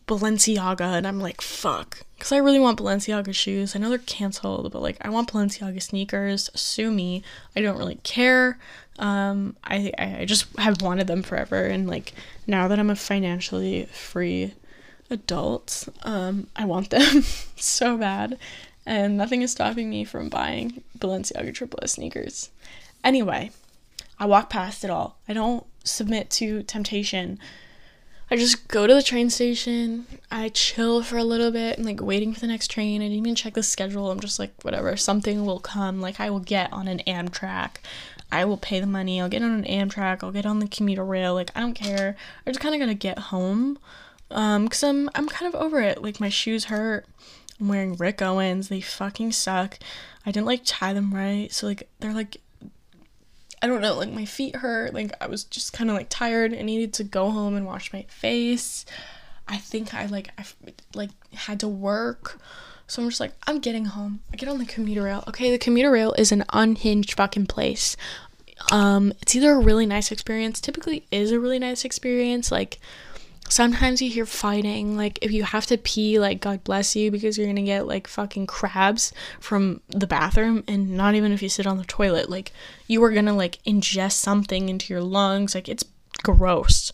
[0.07, 2.03] Balenciaga, and I'm like, fuck.
[2.15, 3.75] Because I really want Balenciaga shoes.
[3.75, 6.49] I know they're canceled, but like, I want Balenciaga sneakers.
[6.53, 7.23] Sue me.
[7.55, 8.59] I don't really care.
[8.99, 12.13] Um, I, I just have wanted them forever, and like,
[12.45, 14.53] now that I'm a financially free
[15.09, 15.87] adult.
[16.03, 17.21] Um, I want them
[17.55, 18.37] so bad,
[18.85, 22.49] and nothing is stopping me from buying Balenciaga Triple S sneakers.
[23.03, 23.51] Anyway,
[24.19, 25.17] I walk past it all.
[25.27, 27.39] I don't submit to temptation.
[28.31, 30.07] I just go to the train station.
[30.31, 33.01] I chill for a little bit and like waiting for the next train.
[33.01, 34.09] I didn't even check the schedule.
[34.09, 36.01] I'm just like, whatever, something will come.
[36.01, 37.75] Like, I will get on an Amtrak.
[38.31, 39.21] I will pay the money.
[39.21, 40.23] I'll get on an Amtrak.
[40.23, 41.35] I'll get on the commuter rail.
[41.35, 42.15] Like, I don't care.
[42.47, 43.77] I just kind of gotta get home.
[44.33, 46.01] Um, cause I'm I'm kind of over it.
[46.01, 47.05] Like my shoes hurt.
[47.59, 48.67] I'm wearing Rick Owens.
[48.67, 49.77] They fucking suck.
[50.25, 52.37] I didn't like tie them right, so like they're like
[53.61, 54.93] I don't know, like my feet hurt.
[54.93, 56.53] Like I was just kind of like tired.
[56.53, 58.85] I needed to go home and wash my face.
[59.47, 60.45] I think I like I
[60.93, 62.39] like had to work.
[62.87, 64.19] So I'm just like, I'm getting home.
[64.33, 65.23] I get on the commuter rail.
[65.27, 67.95] Okay, the commuter rail is an unhinged fucking place.
[68.71, 72.79] Um, it's either a really nice experience, typically is a really nice experience, like
[73.49, 77.37] sometimes you hear fighting like if you have to pee like god bless you because
[77.37, 81.67] you're gonna get like fucking crabs from the bathroom and not even if you sit
[81.67, 82.51] on the toilet like
[82.87, 85.83] you are gonna like ingest something into your lungs like it's
[86.23, 86.91] gross.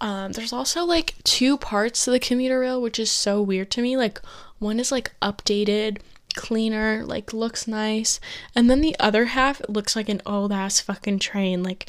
[0.00, 3.82] Um there's also like two parts to the commuter rail which is so weird to
[3.82, 4.20] me like
[4.58, 5.98] one is like updated
[6.34, 8.18] cleaner like looks nice
[8.54, 11.86] and then the other half looks like an old ass fucking train like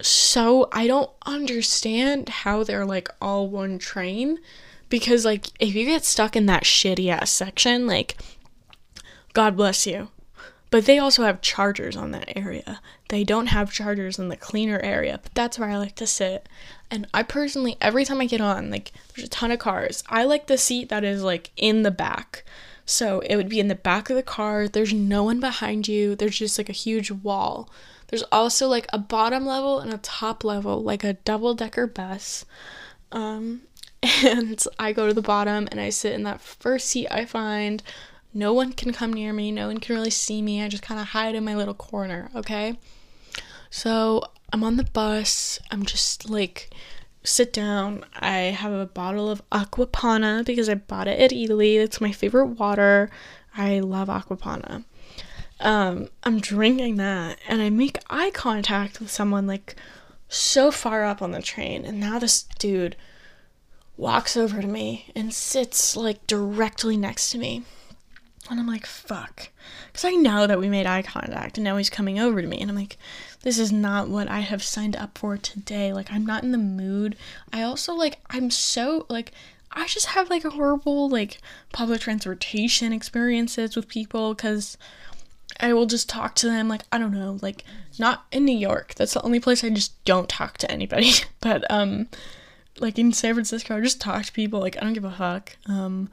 [0.00, 4.38] so I don't understand how they're like all one train
[4.88, 8.16] because like if you get stuck in that shitty ass section like
[9.32, 10.08] god bless you.
[10.70, 12.82] But they also have chargers on that area.
[13.08, 16.48] They don't have chargers in the cleaner area but that's where i like to sit.
[16.90, 20.04] And i personally every time i get on like there's a ton of cars.
[20.08, 22.44] I like the seat that is like in the back.
[22.86, 24.66] So it would be in the back of the car.
[24.66, 26.14] There's no one behind you.
[26.14, 27.68] There's just like a huge wall
[28.08, 32.44] there's also like a bottom level and a top level, like a double decker bus.
[33.12, 33.62] Um,
[34.24, 37.82] and I go to the bottom and I sit in that first seat I find.
[38.34, 40.62] No one can come near me, no one can really see me.
[40.62, 42.78] I just kind of hide in my little corner, okay?
[43.70, 46.70] So I'm on the bus, I'm just like
[47.24, 48.04] sit down.
[48.14, 51.76] I have a bottle of Acqua Panna because I bought it at Eataly.
[51.76, 53.10] It's my favorite water.
[53.56, 54.84] I love Acqua Panna
[55.60, 59.76] um, I'm drinking that and I make eye contact with someone like
[60.28, 61.84] so far up on the train.
[61.84, 62.96] And now this dude
[63.96, 67.64] walks over to me and sits like directly next to me.
[68.50, 69.50] And I'm like, fuck.
[69.86, 72.60] Because I know that we made eye contact and now he's coming over to me.
[72.60, 72.96] And I'm like,
[73.42, 75.92] this is not what I have signed up for today.
[75.92, 77.16] Like, I'm not in the mood.
[77.52, 79.32] I also, like, I'm so, like,
[79.70, 81.40] I just have, like, a horrible, like,
[81.72, 84.78] public transportation experiences with people because
[85.60, 87.64] I will just talk to them like I don't know, like
[87.98, 88.94] not in New York.
[88.94, 91.12] That's the only place I just don't talk to anybody.
[91.40, 92.08] but um
[92.78, 95.56] like in San Francisco, I just talk to people like I don't give a fuck.
[95.66, 96.08] Um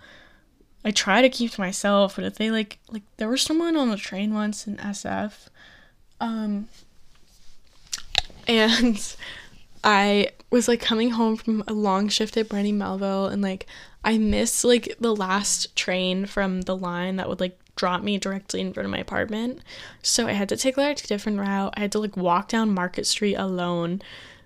[0.84, 3.89] I try to keep to myself, but if they like like there was someone on
[3.89, 5.47] the train once in SF
[6.19, 6.67] um
[8.47, 9.15] and
[9.84, 13.67] I was like coming home from a long shift at Brandy Melville and like
[14.03, 18.62] I missed like the last train from the line that would like drop me directly
[18.62, 19.62] in front of my apartment.
[20.02, 21.74] So I had to take like a different route.
[21.76, 24.02] I had to like walk down Market Street alone,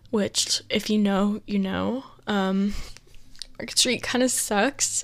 [0.10, 2.04] which if you know, you know.
[2.28, 2.74] Um
[3.60, 5.04] Market Street kind of sucks.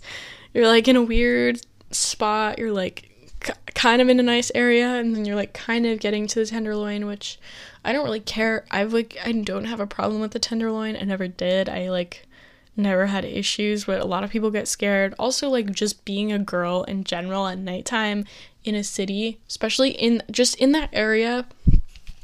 [0.54, 1.60] You're like in a weird
[1.92, 2.58] spot.
[2.58, 3.10] You're like
[3.42, 6.40] k- kind of in a nice area and then you're like kind of getting to
[6.40, 7.38] the tenderloin, which
[7.84, 8.66] I don't really care.
[8.72, 10.96] I've like I don't have a problem with the tenderloin.
[10.96, 11.70] I never did.
[11.70, 12.26] I like
[12.78, 15.14] never had issues, but a lot of people get scared.
[15.18, 18.26] Also, like just being a girl in general at nighttime
[18.64, 21.46] in a city, especially in just in that area,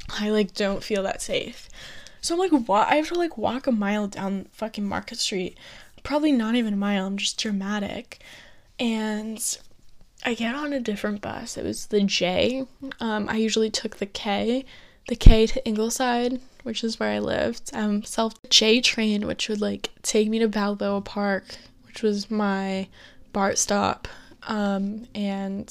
[0.08, 1.68] I like don't feel that safe.
[2.20, 2.88] So I'm like, what?
[2.88, 5.56] I have to like walk a mile down fucking Market Street.
[6.02, 7.06] Probably not even a mile.
[7.06, 8.20] I'm just dramatic.
[8.78, 9.58] And
[10.24, 11.56] I get on a different bus.
[11.56, 12.66] It was the J.
[13.00, 14.64] Um, I usually took the K
[15.08, 17.70] the K to Ingleside, which is where I lived.
[17.72, 21.44] Um, self J train, which would like take me to Balboa Park,
[21.86, 22.88] which was my
[23.32, 24.08] BART stop.
[24.44, 25.68] Um, and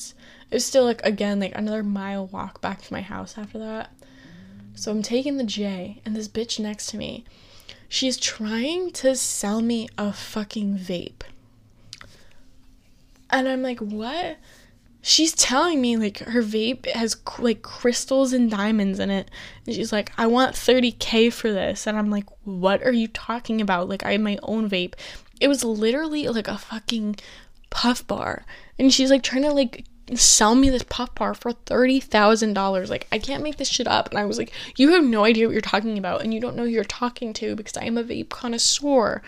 [0.49, 3.91] it was still like again like another mile walk back to my house after that.
[4.73, 7.25] So I'm taking the J, and this bitch next to me,
[7.89, 11.23] she's trying to sell me a fucking vape.
[13.30, 14.38] And I'm like, what?
[15.01, 19.29] She's telling me like her vape has like crystals and diamonds in it.
[19.65, 21.87] And she's like i want 30k for this.
[21.87, 23.89] And i'm like what are you talking about?
[23.89, 24.93] Like i have my own vape.
[25.39, 27.17] It was literally like a fucking
[27.69, 28.45] puff bar.
[28.77, 33.17] And she's like trying to like sell me this puff bar for $30,000 like I
[33.17, 34.09] can't make this shit up.
[34.09, 36.55] And I was like you have no idea what you're talking about and you don't
[36.55, 39.23] know who you're talking to because I am a vape connoisseur.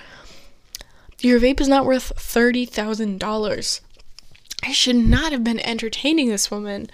[1.20, 3.80] Your vape is not worth $30,000
[4.64, 6.90] I should not have been entertaining this woman.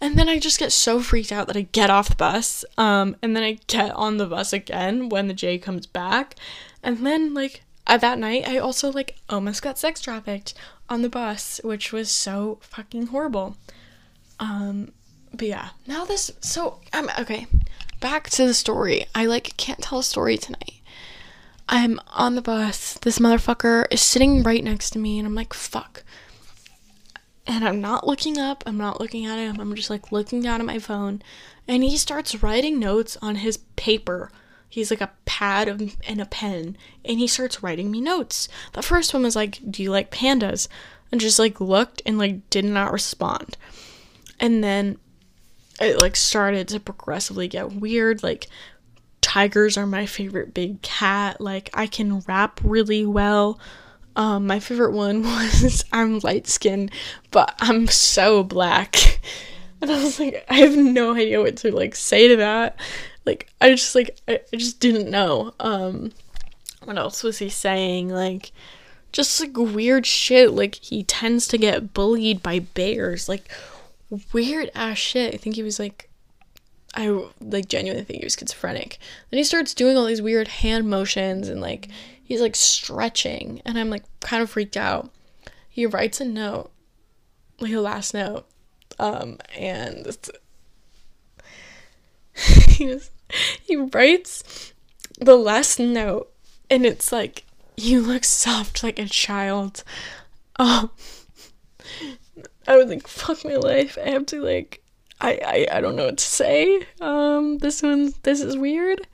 [0.00, 2.64] And then I just get so freaked out that I get off the bus.
[2.76, 6.34] Um, and then I get on the bus again when the J comes back.
[6.82, 10.54] And then, like, at that night, I also, like, almost got sex trafficked
[10.88, 13.56] on the bus, which was so fucking horrible.
[14.40, 14.92] Um,
[15.32, 17.46] but yeah, now this, so, I'm, okay,
[18.00, 19.06] back to the story.
[19.14, 20.74] I, like, can't tell a story tonight.
[21.68, 22.94] I'm on the bus.
[22.94, 26.02] This motherfucker is sitting right next to me, and I'm like, fuck
[27.46, 30.60] and I'm not looking up, I'm not looking at him, I'm just like looking down
[30.60, 31.22] at my phone.
[31.66, 34.30] And he starts writing notes on his paper.
[34.68, 38.48] He's like a pad of, and a pen, and he starts writing me notes.
[38.72, 40.68] The first one was like, Do you like pandas?
[41.12, 43.56] And just like looked and like did not respond.
[44.40, 44.98] And then
[45.80, 48.22] it like started to progressively get weird.
[48.22, 48.48] Like,
[49.20, 51.40] tigers are my favorite big cat.
[51.40, 53.58] Like, I can rap really well.
[54.16, 56.90] Um, my favorite one was I'm light skinned,
[57.30, 59.20] but I'm so black.
[59.80, 62.80] And I was like, I have no idea what to like say to that.
[63.26, 65.52] Like, I just like I, I just didn't know.
[65.60, 66.12] Um,
[66.84, 68.08] what else was he saying?
[68.08, 68.52] Like,
[69.12, 70.52] just like weird shit.
[70.52, 73.28] Like he tends to get bullied by bears.
[73.28, 73.50] Like
[74.32, 75.34] weird ass shit.
[75.34, 76.08] I think he was like
[76.94, 78.98] I like genuinely think he was schizophrenic.
[79.30, 81.88] Then he starts doing all these weird hand motions and like
[82.22, 85.10] he's like stretching and I'm like kind of freaked out.
[85.68, 86.70] He writes a note,
[87.58, 88.46] like a last note,
[88.98, 90.16] um, and
[92.68, 93.10] he was,
[93.62, 94.72] he writes
[95.18, 96.32] the last note
[96.70, 97.44] and it's like
[97.76, 99.82] you look soft like a child.
[100.58, 100.90] Oh
[102.66, 103.98] I was like, fuck my life.
[104.02, 104.83] I have to like
[105.24, 106.86] I, I I don't know what to say.
[107.00, 109.06] Um this one this is weird.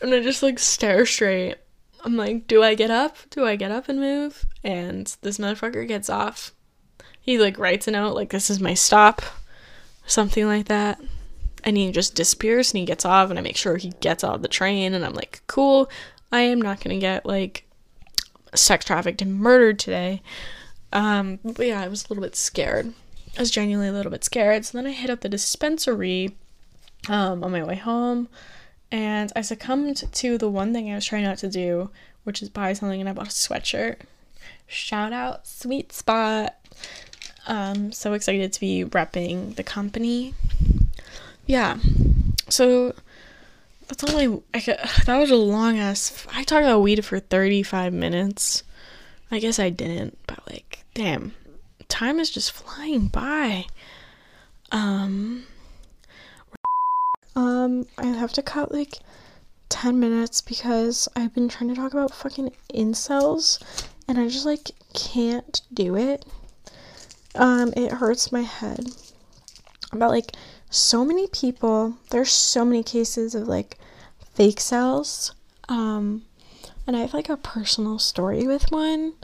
[0.00, 1.56] And I just like stare straight
[2.06, 3.16] I'm like, do I get up?
[3.30, 4.46] Do I get up and move?
[4.62, 6.52] And this motherfucker gets off.
[7.20, 9.22] He like writes a note like this is my stop,
[10.06, 11.00] something like that.
[11.64, 14.42] And he just disappears and he gets off and I make sure he gets off
[14.42, 15.90] the train and I'm like, cool,
[16.30, 17.68] I am not gonna get like
[18.54, 20.22] sex trafficked and murdered today.
[20.92, 22.92] Um, but yeah, I was a little bit scared.
[23.36, 24.64] I was genuinely a little bit scared.
[24.64, 26.36] So then I hit up the dispensary
[27.08, 28.28] um, on my way home
[28.90, 31.90] and I succumbed to the one thing I was trying not to do,
[32.24, 33.98] which is buy something, and I bought a sweatshirt.
[34.66, 36.54] Shout out Sweet Spot.
[37.46, 40.34] Um, so excited to be repping the company.
[41.46, 41.78] Yeah.
[42.48, 42.94] So
[43.88, 46.26] that's all I, I could, that was a long ass.
[46.32, 48.62] I talked about weed for 35 minutes.
[49.30, 51.32] I guess I didn't, but like, damn,
[51.88, 53.66] time is just flying by.
[54.72, 55.44] Um,
[57.34, 58.98] um, I have to cut like
[59.68, 63.62] 10 minutes because I've been trying to talk about fucking incels
[64.08, 66.24] and I just like can't do it.
[67.34, 68.88] Um, it hurts my head.
[69.92, 70.32] About like
[70.70, 73.78] so many people, there's so many cases of like
[74.34, 75.32] fake cells.
[75.68, 76.22] Um,
[76.86, 79.14] and I have like a personal story with one.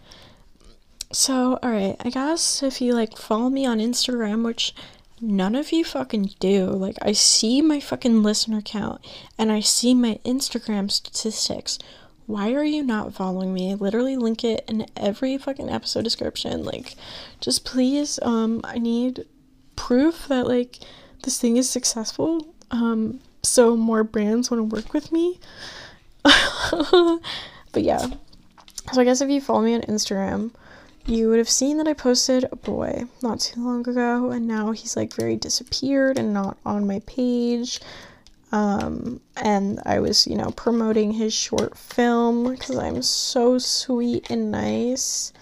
[1.13, 4.75] So, alright, I guess if you like follow me on Instagram, which
[5.21, 9.05] none of you fucking do, like, I see my fucking listener count
[9.39, 11.79] and I see my Instagram statistics.
[12.25, 13.73] Why are you not following me?
[13.73, 16.65] I literally link it in every fucking episode description.
[16.65, 16.95] Like,
[17.41, 19.27] just please, um, I need
[19.77, 20.79] proof that, like,
[21.25, 22.55] this thing is successful.
[22.71, 25.39] Um, so more brands want to work with me.
[26.25, 28.07] but yeah.
[28.93, 30.53] So I guess if you follow me on Instagram,
[31.07, 34.71] you would have seen that I posted a boy not too long ago, and now
[34.73, 37.81] he's like very disappeared and not on my page.
[38.53, 44.51] Um, and I was, you know, promoting his short film because I'm so sweet and
[44.51, 45.33] nice.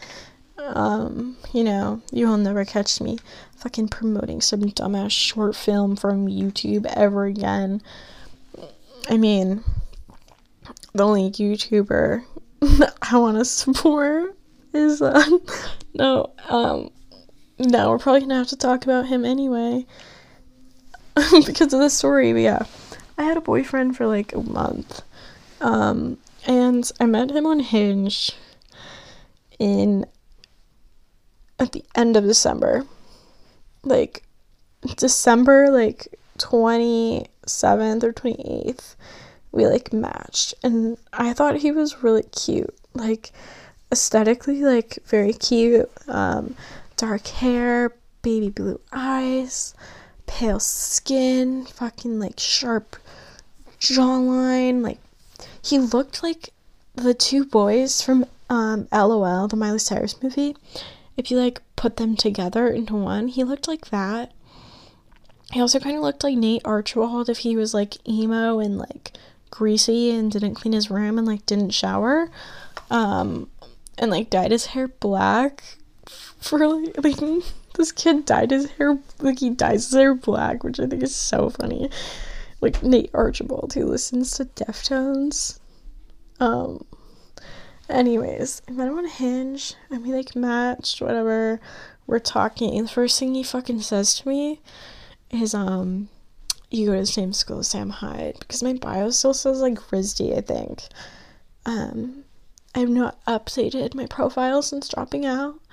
[0.58, 3.18] Um, you know, you'll never catch me
[3.56, 7.82] fucking promoting some dumbass short film from YouTube ever again.
[9.08, 9.64] I mean,
[10.94, 12.24] the only YouTuber
[12.60, 14.36] that I want to support
[14.72, 15.38] is uh
[15.94, 16.90] no um
[17.58, 19.86] no we're probably gonna have to talk about him anyway.
[21.46, 22.64] Because of the story but yeah.
[23.18, 25.02] I had a boyfriend for like a month.
[25.60, 28.32] Um and I met him on Hinge
[29.58, 30.06] in
[31.58, 32.86] at the end of December.
[33.82, 34.22] Like
[34.96, 36.08] December like
[36.38, 38.94] 27th or 28th
[39.52, 40.54] we like matched.
[40.62, 42.74] And I thought he was really cute.
[42.94, 43.32] Like
[43.92, 46.54] aesthetically like very cute um
[46.96, 49.74] dark hair baby blue eyes
[50.26, 52.96] pale skin fucking like sharp
[53.80, 54.98] jawline like
[55.62, 56.50] he looked like
[56.94, 60.56] the two boys from um LOL the Miley Cyrus movie.
[61.16, 64.32] If you like put them together into one he looked like that.
[65.52, 69.12] He also kind of looked like Nate Archibald if he was like emo and like
[69.50, 72.30] greasy and didn't clean his room and like didn't shower.
[72.90, 73.48] Um
[74.00, 75.62] and like dyed his hair black
[76.40, 77.44] for like, like
[77.76, 81.14] this kid dyed his hair like he dyes his hair black which i think is
[81.14, 81.88] so funny
[82.60, 85.60] like nate archibald who listens to deftones
[86.40, 86.84] um
[87.88, 91.60] anyways i met him on hinge and we like matched whatever
[92.06, 94.60] we're talking the first thing he fucking says to me
[95.30, 96.08] is um
[96.70, 99.74] you go to the same school as Sam Hyde because my bio still says like
[99.74, 100.82] RISD, I think.
[101.66, 102.24] Um,
[102.74, 105.60] I've not updated my profile since dropping out.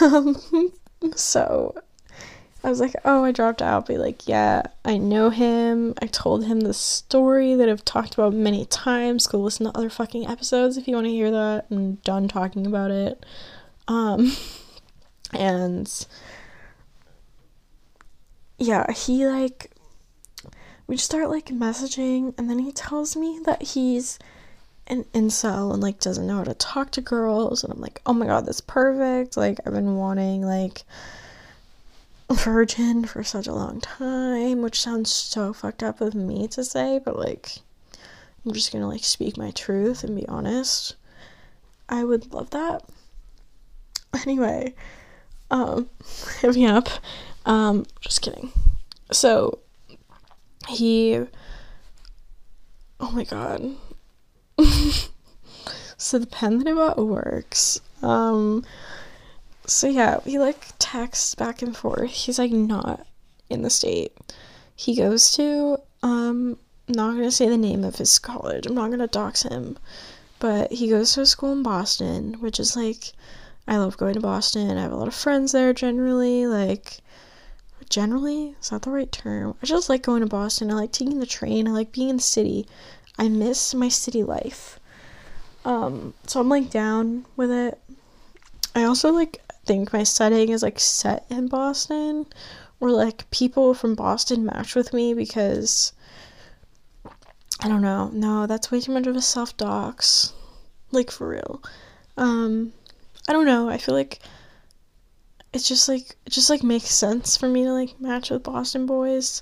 [0.00, 0.40] Um,
[1.14, 1.74] so
[2.64, 3.86] I was like, oh, I dropped out.
[3.86, 5.92] Be like, yeah, I know him.
[6.00, 9.26] I told him the story that I've talked about many times.
[9.26, 11.66] Go listen to other fucking episodes if you want to hear that.
[11.70, 13.26] I'm done talking about it.
[13.86, 14.34] Um,
[15.34, 16.06] and
[18.56, 19.70] yeah, he like
[20.86, 24.18] we just start like messaging and then he tells me that he's
[24.86, 28.12] an incel and like doesn't know how to talk to girls and I'm like, "Oh
[28.12, 30.84] my god, that's perfect." Like I've been wanting like
[32.30, 37.00] virgin for such a long time, which sounds so fucked up of me to say,
[37.04, 37.58] but like
[38.44, 40.96] I'm just going to like speak my truth and be honest.
[41.88, 42.82] I would love that.
[44.22, 44.74] Anyway,
[45.50, 45.88] um
[46.40, 46.88] hit me up.
[47.46, 48.52] Um just kidding.
[49.12, 49.58] So
[50.68, 51.20] he
[53.00, 53.76] oh my god
[55.96, 57.80] so the pen that i bought works.
[58.02, 58.64] Um
[59.66, 62.10] so yeah we like text back and forth.
[62.10, 63.06] He's like not
[63.50, 64.12] in the state
[64.74, 65.78] he goes to.
[66.02, 68.66] Um I'm not gonna say the name of his college.
[68.66, 69.78] I'm not gonna dox him.
[70.38, 73.12] But he goes to a school in boston which is like
[73.66, 74.76] i love going to boston.
[74.76, 77.00] I have a lot of friends there generally like
[77.88, 78.56] generally?
[78.60, 79.54] Is that the right term?
[79.62, 80.70] I just like going to boston.
[80.70, 81.68] I like taking the train.
[81.68, 82.66] I like being in the city
[83.18, 84.78] i miss my city life.
[85.64, 87.78] Um so i'm like down with it.
[88.74, 92.26] I also like think my setting is like set in boston
[92.80, 95.92] or like people from boston match with me because
[97.60, 98.10] i don't know.
[98.12, 100.32] No that's way too much of a self dox
[100.90, 101.62] like for real.
[102.16, 102.72] Um
[103.28, 103.68] i don't know.
[103.68, 104.20] I feel like
[105.54, 108.86] it's just like it just like makes sense for me to like match with Boston
[108.86, 109.40] boys.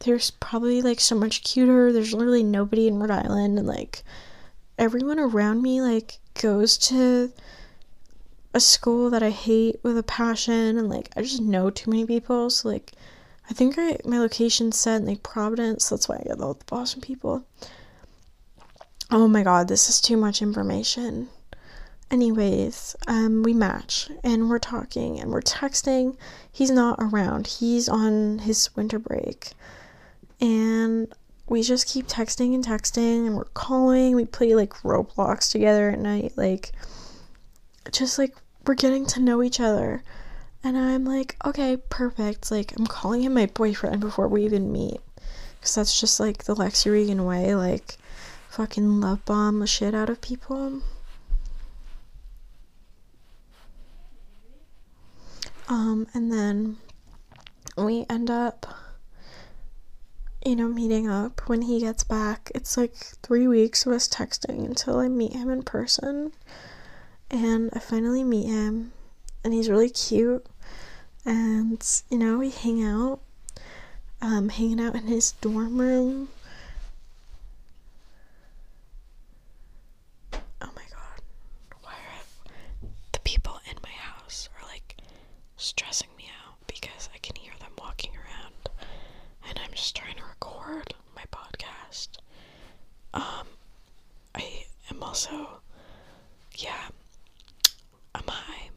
[0.00, 1.92] There's probably like so much cuter.
[1.92, 4.02] There's literally nobody in Rhode Island and like
[4.78, 7.32] everyone around me like goes to
[8.54, 12.06] a school that I hate with a passion and like I just know too many
[12.06, 12.50] people.
[12.50, 12.92] So like
[13.48, 15.88] I think I my location's set in like Providence.
[15.88, 17.44] That's why I get all the Boston people.
[19.10, 21.28] Oh my god, this is too much information.
[22.10, 26.16] anyways, um, we match and we're talking and we're texting.
[26.50, 27.46] He's not around.
[27.46, 29.52] He's on his winter break.
[30.40, 31.12] And
[31.46, 34.14] we just keep texting and texting and we're calling.
[34.14, 36.32] We play like Roblox together at night.
[36.36, 36.72] Like,
[37.92, 38.34] just like
[38.66, 40.02] we're getting to know each other.
[40.62, 42.50] And I'm like, okay, perfect.
[42.50, 45.00] Like, I'm calling him my boyfriend before we even meet.
[45.58, 47.54] Because that's just like the Lexie Regan way.
[47.54, 47.96] Like,
[48.50, 50.82] fucking love bomb the shit out of people.
[55.68, 56.76] Um, and then
[57.78, 58.66] we end up
[60.44, 62.50] you know, meeting up when he gets back.
[62.54, 66.32] It's like three weeks of us texting until I meet him in person.
[67.30, 68.92] And I finally meet him,
[69.44, 70.44] and he's really cute.
[71.24, 73.20] And, you know, we hang out,
[74.20, 76.28] um, hanging out in his dorm room.
[80.32, 81.22] Oh my god.
[81.82, 82.50] Why are
[83.12, 84.96] the people in my house are like
[85.56, 88.70] stressing me out because I can hear them walking around
[89.48, 92.08] and I'm just trying to record my podcast.
[93.14, 93.46] Um,
[94.34, 95.60] I am also,
[96.56, 96.86] yeah,
[98.14, 98.70] I'm high.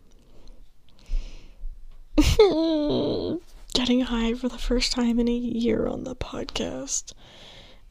[3.75, 7.13] Getting high for the first time in a year on the podcast.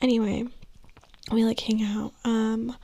[0.01, 0.47] Anyway,
[1.31, 2.15] we like hang out.
[2.25, 2.75] Um,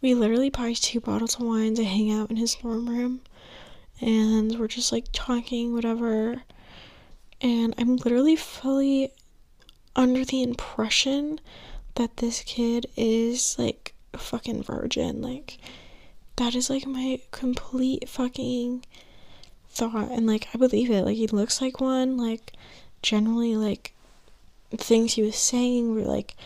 [0.00, 3.20] we literally buy two bottles of wine to hang out in his dorm room,
[4.00, 6.40] and we're just like talking, whatever.
[7.40, 9.10] And I'm literally fully
[9.96, 11.40] under the impression
[11.96, 15.22] that this kid is like a fucking virgin.
[15.22, 15.58] Like,
[16.36, 18.84] that is like my complete fucking
[19.68, 20.10] thought.
[20.10, 21.04] And like, I believe it.
[21.04, 22.16] Like, he looks like one.
[22.16, 22.52] Like,
[23.02, 23.92] generally, like,
[24.76, 26.36] things he was saying were like,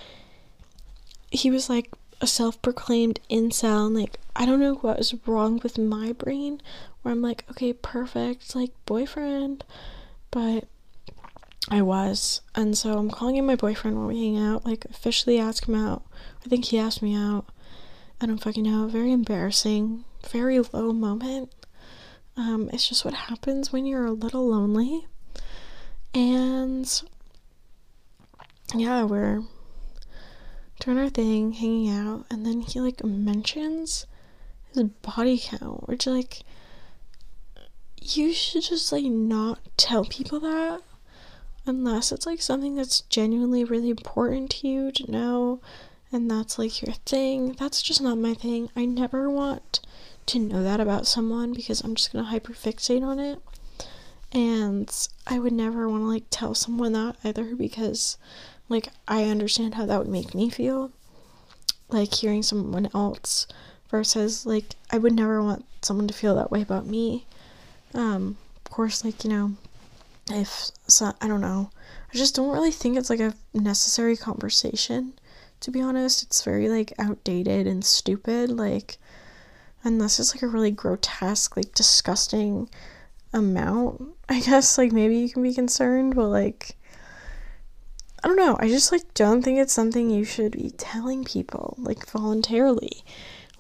[1.30, 1.90] he was like
[2.20, 3.86] a self proclaimed incel.
[3.86, 6.60] And like, I don't know what was wrong with my brain
[7.02, 9.64] where I'm like, okay, perfect, like, boyfriend.
[10.30, 10.64] But
[11.70, 12.40] I was.
[12.54, 15.74] And so I'm calling him my boyfriend when we hang out, like officially ask him
[15.74, 16.02] out.
[16.44, 17.46] I think he asked me out.
[18.20, 18.86] I don't fucking know.
[18.86, 20.04] Very embarrassing.
[20.28, 21.52] Very low moment.
[22.36, 25.06] Um, it's just what happens when you're a little lonely.
[26.14, 27.02] And
[28.74, 29.42] yeah, we're
[30.80, 34.06] doing our thing, hanging out, and then he like mentions
[34.72, 36.42] his body count, which like
[38.00, 40.82] you should just like not tell people that
[41.66, 45.60] unless it's like something that's genuinely really important to you to know
[46.14, 47.52] and that's like your thing.
[47.52, 48.70] That's just not my thing.
[48.76, 49.80] I never want
[50.26, 53.40] to know that about someone because I'm just gonna hyperfixate on it.
[54.32, 54.90] And
[55.26, 58.16] I would never want to like tell someone that either because
[58.68, 60.92] like I understand how that would make me feel.
[61.88, 63.46] Like hearing someone else
[63.90, 67.26] versus like I would never want someone to feel that way about me.
[67.92, 69.54] Um, of course, like, you know,
[70.30, 71.70] if so, I don't know.
[72.12, 75.12] I just don't really think it's like a necessary conversation.
[75.64, 78.50] To be honest, it's very like outdated and stupid.
[78.50, 78.98] Like,
[79.82, 82.68] unless it's like a really grotesque, like disgusting
[83.32, 86.76] amount, I guess like maybe you can be concerned, but like,
[88.22, 88.58] I don't know.
[88.60, 93.02] I just like don't think it's something you should be telling people like voluntarily,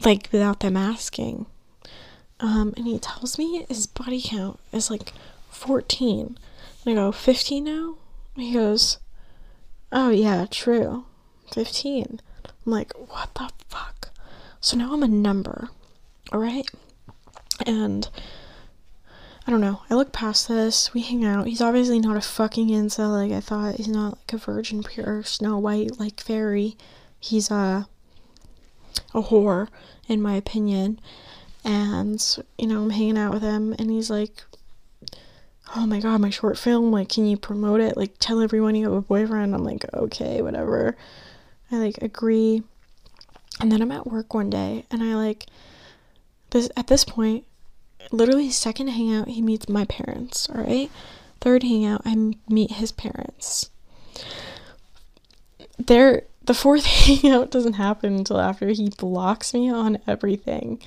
[0.04, 1.46] like without them asking.
[2.38, 5.14] Um, and he tells me his body count is like
[5.48, 6.36] 14.
[6.84, 7.94] I go, 15 now?
[8.36, 8.98] He goes,
[9.90, 11.06] Oh, yeah, true.
[11.54, 12.20] 15.
[12.44, 14.10] I'm like, What the fuck?
[14.60, 15.68] So now I'm a number,
[16.32, 16.68] alright?
[17.64, 18.08] And
[19.46, 19.82] I don't know.
[19.90, 20.92] I look past this.
[20.94, 21.46] We hang out.
[21.46, 23.76] He's obviously not a fucking incel like I thought.
[23.76, 26.76] He's not like a virgin pure Snow White like fairy.
[27.20, 27.86] He's a
[29.12, 29.68] a whore,
[30.08, 30.98] in my opinion.
[31.64, 32.20] And
[32.58, 34.42] you know, I'm hanging out with him, and he's like,
[35.76, 37.96] oh my god, my short film, like, can you promote it?
[37.96, 39.54] Like, tell everyone you have a boyfriend.
[39.54, 40.96] I'm like, okay, whatever.
[41.74, 42.62] I like agree.
[43.60, 45.46] And then I'm at work one day and I like
[46.50, 47.44] this at this point,
[48.10, 50.90] literally second hangout, he meets my parents, all right?
[51.40, 53.70] Third hangout, I meet his parents.
[55.78, 60.80] There the fourth hangout doesn't happen until after he blocks me on everything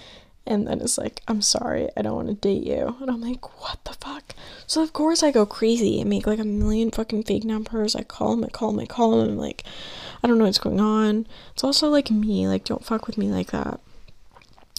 [0.48, 2.96] and then it's like, I'm sorry, I don't want to date you.
[3.02, 4.34] And I'm like, what the fuck?
[4.66, 7.96] So of course I go crazy and make like a million fucking fake numbers.
[7.96, 9.32] I call him, I call him, I call him.
[9.32, 9.66] I'm like,
[10.24, 11.28] I don't know what's going on.
[11.54, 13.82] It's also like me, like don't fuck with me like that.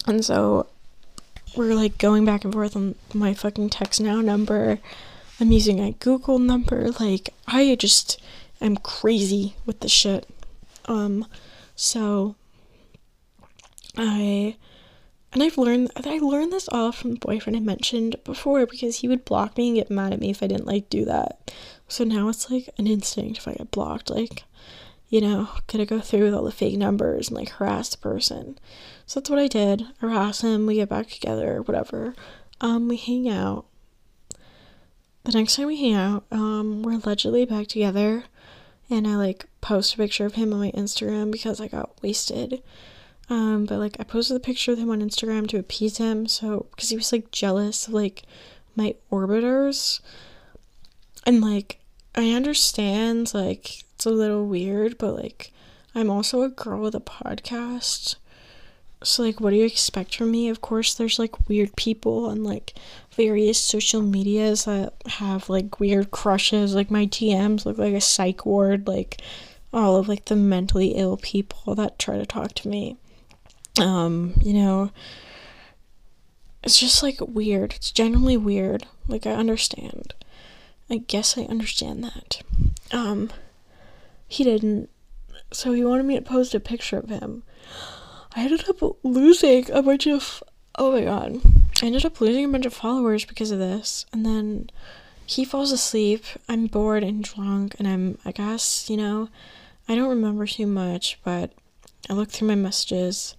[0.07, 0.65] And so
[1.55, 4.79] we're like going back and forth on my fucking text now number.
[5.39, 6.89] I'm using a Google number.
[6.99, 8.19] Like I just
[8.59, 10.27] am crazy with the shit.
[10.85, 11.27] Um,
[11.75, 12.35] so
[13.95, 14.55] I
[15.31, 19.07] and I've learned I learned this all from the boyfriend I mentioned before because he
[19.07, 21.51] would block me and get mad at me if I didn't like do that.
[21.87, 24.43] So now it's like an instinct if I get blocked, like,
[25.09, 28.57] you know, gotta go through with all the fake numbers and like harass the person.
[29.05, 29.85] So that's what I did.
[29.99, 32.15] harass him, we get back together, whatever.
[32.61, 33.65] Um, we hang out.
[35.23, 38.25] The next time we hang out, um, we're allegedly back together
[38.89, 42.63] and I like post a picture of him on my Instagram because I got wasted.
[43.29, 46.65] Um, but like I posted the picture of him on Instagram to appease him, so
[46.71, 48.23] because he was like jealous of like
[48.75, 49.99] my orbiters,
[51.25, 51.79] and like
[52.15, 55.51] I understand like it's a little weird, but like
[55.93, 58.15] I'm also a girl with a podcast.
[59.03, 60.49] So like what do you expect from me?
[60.49, 62.73] Of course there's like weird people on like
[63.15, 66.73] various social medias that have like weird crushes.
[66.73, 69.21] Like my DMs look like a psych ward, like
[69.71, 72.97] all of like the mentally ill people that try to talk to me.
[73.77, 74.91] Um, you know,
[76.63, 77.73] it's just like weird.
[77.73, 78.85] It's generally weird.
[79.07, 80.13] Like I understand.
[80.89, 82.41] I guess I understand that.
[82.91, 83.29] Um,
[84.27, 84.89] he didn't.
[85.51, 87.43] So he wanted me to post a picture of him.
[88.35, 90.43] I ended up losing a bunch of.
[90.77, 91.41] Oh my god.
[91.81, 94.05] I ended up losing a bunch of followers because of this.
[94.11, 94.69] And then
[95.25, 96.25] he falls asleep.
[96.47, 97.75] I'm bored and drunk.
[97.79, 99.29] And I'm, I guess, you know,
[99.87, 101.51] I don't remember too much, but
[102.09, 103.35] I looked through my messages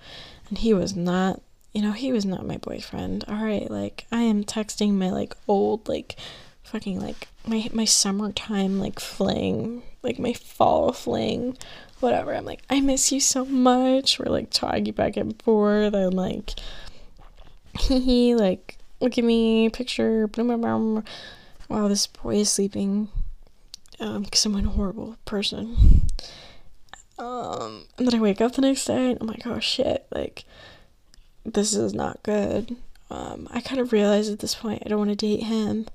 [0.49, 1.41] and he was not,
[1.73, 3.25] you know, he was not my boyfriend.
[3.29, 6.17] All right, like I am texting my like old like
[6.65, 11.57] fucking like my my summertime like fling, like my fall fling,
[12.01, 12.35] whatever.
[12.35, 14.19] I'm like, I miss you so much.
[14.19, 15.95] We're like talking back and forth.
[15.95, 16.55] I'm like,
[17.79, 20.29] he like, look at me, picture.
[21.69, 23.09] Wow, this boy is sleeping.
[24.01, 26.03] Um, because I'm a horrible person.
[27.21, 30.45] Um, and then I wake up the next day and I'm like, oh shit, like,
[31.45, 32.77] this is not good.
[33.11, 35.87] Um, I kind of realize at this point I don't want to date him,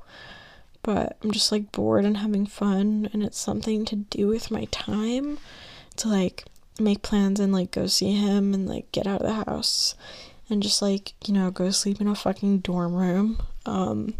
[0.84, 4.66] but I'm just like bored and having fun, and it's something to do with my
[4.66, 5.40] time
[5.98, 6.46] to like
[6.80, 9.96] make plans and like go see him and like get out of the house
[10.50, 13.42] and just like, you know, go sleep in a fucking dorm room.
[13.66, 14.14] Um,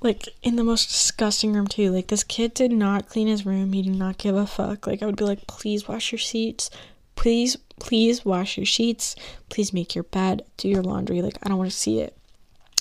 [0.00, 1.90] like in the most disgusting room too.
[1.90, 3.72] Like this kid did not clean his room.
[3.72, 4.86] He did not give a fuck.
[4.86, 6.70] Like I would be like, please wash your sheets.
[7.16, 9.16] Please, please wash your sheets.
[9.48, 10.42] Please make your bed.
[10.56, 11.20] Do your laundry.
[11.20, 12.16] Like I don't want to see it.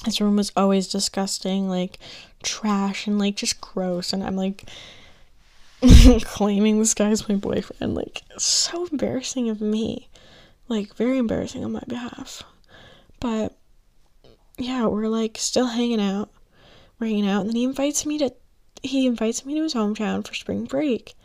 [0.05, 1.97] His room was always disgusting, like
[2.43, 4.13] trash and like just gross.
[4.13, 4.65] And I'm like
[6.22, 7.95] claiming this guy's my boyfriend.
[7.95, 10.07] Like so embarrassing of me.
[10.68, 12.43] Like very embarrassing on my behalf.
[13.20, 13.57] But
[14.59, 16.30] yeah, we're like still hanging out
[17.05, 18.33] hanging out, and then he invites me to
[18.83, 21.15] he invites me to his hometown for spring break.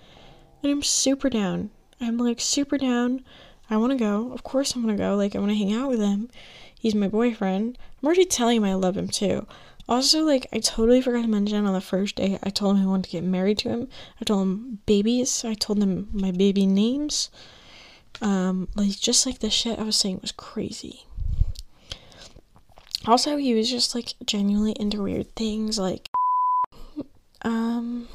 [0.63, 1.71] And I'm super down.
[2.01, 3.25] I'm like super down.
[3.71, 4.33] I want to go.
[4.33, 5.17] Of course I'm going to go.
[5.17, 6.29] Like I want to hang out with him.
[6.79, 7.79] He's my boyfriend.
[8.01, 9.47] I'm already telling him I love him too.
[9.89, 12.87] Also, like I totally forgot to mention on the first day, I told him I
[12.87, 13.89] wanted to get married to him.
[14.21, 15.45] I told him babies.
[15.45, 17.31] I told him my baby names.
[18.21, 21.07] Um, like just like the shit I was saying was crazy.
[23.07, 26.09] Also, he was just like genuinely into weird things, like
[27.43, 28.09] um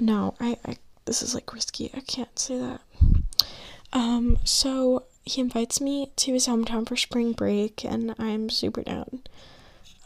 [0.00, 1.90] no, I, I this is like risky.
[1.94, 2.80] I can't say that.
[3.92, 9.22] Um, so he invites me to his hometown for spring break and I'm super down.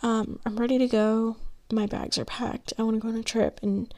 [0.03, 1.37] Um, I'm ready to go.
[1.72, 2.72] My bags are packed.
[2.79, 3.93] I want to go on a trip and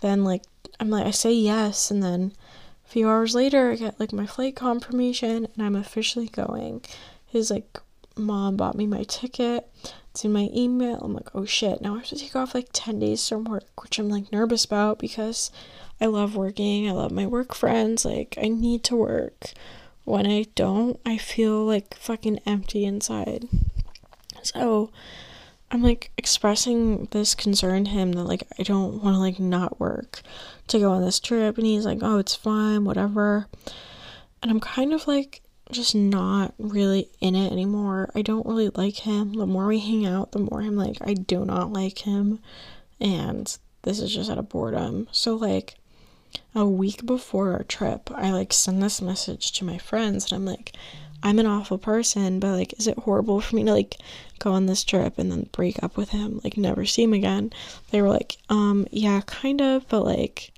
[0.00, 0.42] then like
[0.80, 2.32] I'm like I say yes and then
[2.84, 6.82] a few hours later I get like my flight confirmation and I'm officially going.
[7.26, 7.80] His like
[8.16, 9.68] mom bought me my ticket.
[10.10, 10.98] It's in my email.
[11.02, 13.82] I'm like, oh shit, now I have to take off like 10 days from work,
[13.82, 15.50] which I'm like nervous about because
[16.00, 16.88] I love working.
[16.88, 18.04] I love my work friends.
[18.04, 19.52] Like, I need to work.
[20.04, 23.48] When I don't, I feel like fucking empty inside.
[24.42, 24.90] So,
[25.70, 29.80] I'm like expressing this concern to him that like I don't want to like not
[29.80, 30.22] work
[30.68, 33.48] to go on this trip and he's like, "Oh, it's fine, whatever."
[34.42, 35.42] And I'm kind of like
[35.72, 38.10] just not really in it anymore.
[38.14, 39.34] I don't really like him.
[39.34, 42.40] The more we hang out, the more I'm like, I do not like him.
[43.00, 45.08] And this is just out of boredom.
[45.12, 45.76] So, like,
[46.54, 50.44] a week before our trip, I like send this message to my friends, and I'm
[50.44, 50.72] like,
[51.22, 53.96] I'm an awful person, but like, is it horrible for me to like
[54.38, 57.52] go on this trip and then break up with him, like, never see him again?
[57.90, 60.52] They were like, um, yeah, kind of, but like,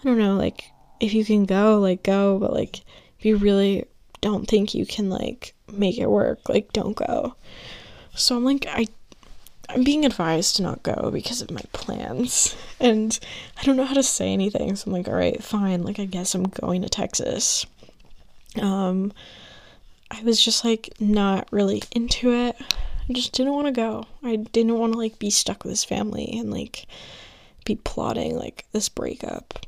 [0.00, 0.64] I don't know, like,
[1.00, 2.80] if you can go, like, go, but like,
[3.18, 3.84] if you really
[4.22, 6.48] don't think you can like make it work.
[6.48, 7.34] Like don't go.
[8.14, 8.86] So I'm like I
[9.68, 12.56] I'm being advised to not go because of my plans.
[12.80, 13.16] And
[13.56, 14.74] I don't know how to say anything.
[14.74, 15.84] So I'm like, all right, fine.
[15.84, 17.64] Like I guess I'm going to Texas.
[18.60, 19.12] Um
[20.10, 22.56] I was just like not really into it.
[23.08, 24.06] I just didn't want to go.
[24.22, 26.86] I didn't want to like be stuck with his family and like
[27.64, 29.64] be plotting like this breakup.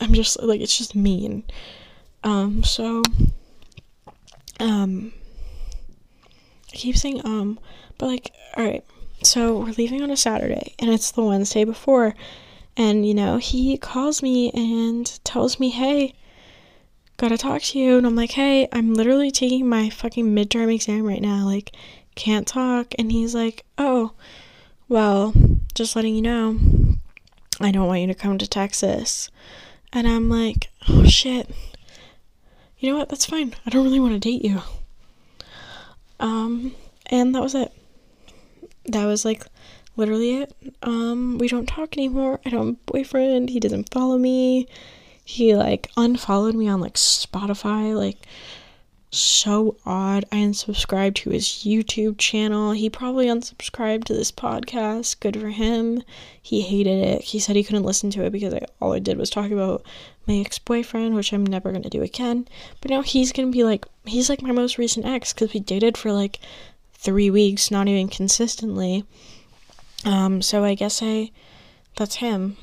[0.00, 1.44] I'm just like it's just mean.
[2.24, 3.02] Um so
[4.60, 5.12] um
[6.72, 7.58] I keep saying um
[7.98, 8.84] but like all right.
[9.22, 12.14] So we're leaving on a Saturday and it's the Wednesday before
[12.76, 16.14] and you know, he calls me and tells me, "Hey,
[17.16, 21.02] gotta talk to you." And I'm like, "Hey, I'm literally taking my fucking midterm exam
[21.04, 21.44] right now.
[21.44, 21.72] Like,
[22.14, 24.12] can't talk." And he's like, "Oh,
[24.88, 25.34] well,
[25.74, 26.58] just letting you know,
[27.60, 29.30] I don't want you to come to Texas."
[29.92, 31.50] And I'm like, "Oh shit."
[32.80, 33.10] You know what?
[33.10, 33.54] That's fine.
[33.66, 34.62] I don't really want to date you.
[36.18, 36.74] Um,
[37.06, 37.72] and that was it.
[38.86, 39.44] That was like
[39.96, 40.54] literally it.
[40.82, 42.40] Um, we don't talk anymore.
[42.44, 43.50] I don't have a boyfriend.
[43.50, 44.66] He doesn't follow me.
[45.24, 47.94] He like unfollowed me on like Spotify.
[47.94, 48.26] Like
[49.10, 50.24] so odd.
[50.32, 52.72] I unsubscribed to his YouTube channel.
[52.72, 55.20] He probably unsubscribed to this podcast.
[55.20, 56.02] Good for him.
[56.40, 57.22] He hated it.
[57.22, 59.84] He said he couldn't listen to it because I, all I did was talk about
[60.30, 62.46] my ex boyfriend, which I'm never to do again.
[62.80, 65.98] But now he's to be like, he's like my most recent ex because we dated
[65.98, 66.38] for like
[66.94, 69.04] three weeks, not even consistently.
[70.04, 71.32] Um, so I guess I,
[71.96, 72.56] that's him.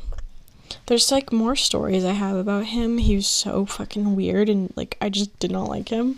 [0.85, 2.99] There's like more stories I have about him.
[2.99, 6.17] He was so fucking weird and like I just did not like him.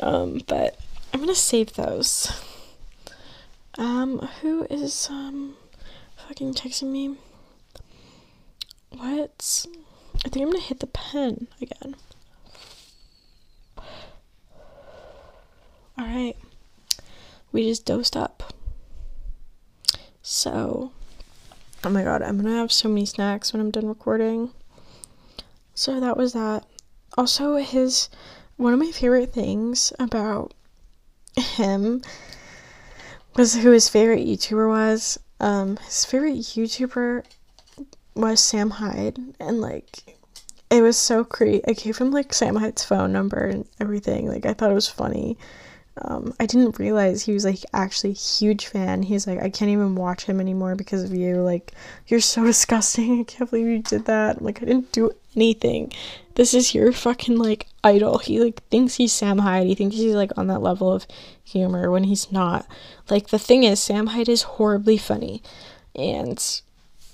[0.00, 0.78] Um, but
[1.12, 2.32] I'm gonna save those.
[3.78, 5.54] Um, who is um
[6.16, 7.16] fucking texting me?
[8.90, 9.66] What?
[10.24, 11.96] I think I'm gonna hit the pen again.
[15.98, 16.36] Alright.
[17.52, 18.52] We just dosed up.
[20.22, 20.92] So,
[21.82, 24.50] oh my god, I'm gonna have so many snacks when I'm done recording.
[25.74, 26.64] So that was that.
[27.16, 28.08] Also, his
[28.56, 30.52] one of my favorite things about
[31.36, 32.02] him
[33.34, 35.18] was who his favorite YouTuber was.
[35.40, 37.24] Um, his favorite YouTuber
[38.14, 40.16] was Sam Hyde, and like
[40.70, 41.66] it was so creepy.
[41.66, 44.28] I gave him like Sam Hyde's phone number and everything.
[44.28, 45.36] Like I thought it was funny.
[46.02, 49.02] Um, I didn't realize he was like actually huge fan.
[49.02, 51.42] He's like, I can't even watch him anymore because of you.
[51.42, 51.72] Like,
[52.06, 53.20] you're so disgusting.
[53.20, 54.38] I can't believe you did that.
[54.38, 55.92] I'm like, I didn't do anything.
[56.36, 58.18] This is your fucking like idol.
[58.18, 59.66] He like thinks he's Sam Hyde.
[59.66, 61.06] He thinks he's like on that level of
[61.44, 62.66] humor when he's not.
[63.10, 65.42] Like, the thing is, Sam Hyde is horribly funny.
[65.94, 66.62] And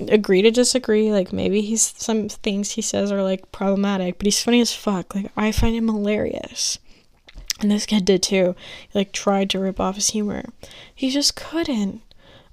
[0.01, 1.13] agree to disagree.
[1.13, 5.15] Like, maybe he's some things he says are like problematic, but he's funny as fuck.
[5.15, 6.79] Like, I find him hilarious
[7.61, 8.55] and this kid did too.
[8.89, 10.45] He like tried to rip off his humor.
[10.95, 12.03] He just couldn't.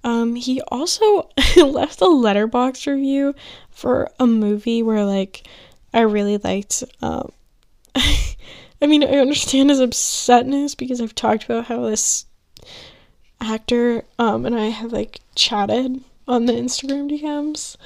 [0.04, 3.36] Um, he also left a Letterboxd review
[3.70, 5.48] for a movie where like
[5.94, 6.84] I really liked.
[7.02, 7.32] Um,
[7.96, 12.26] I mean, I understand his upsetness because I've talked about how this
[13.42, 17.78] actor um and I have like chatted on the Instagram DMs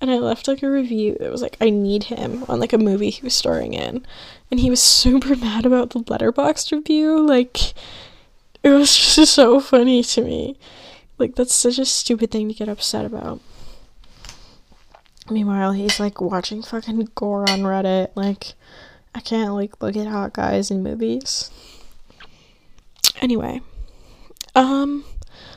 [0.00, 2.78] and I left like a review that was like I need him on like a
[2.78, 4.04] movie he was starring in.
[4.50, 7.26] And he was super mad about the Letterboxd review.
[7.26, 7.74] Like
[8.62, 10.58] it was just so funny to me.
[11.18, 13.40] Like that's such a stupid thing to get upset about.
[15.30, 18.10] Meanwhile he's like watching fucking gore on reddit.
[18.14, 18.52] Like
[19.14, 21.50] i can't like look at hot guys in movies.
[23.22, 23.62] Anyway
[24.54, 25.04] um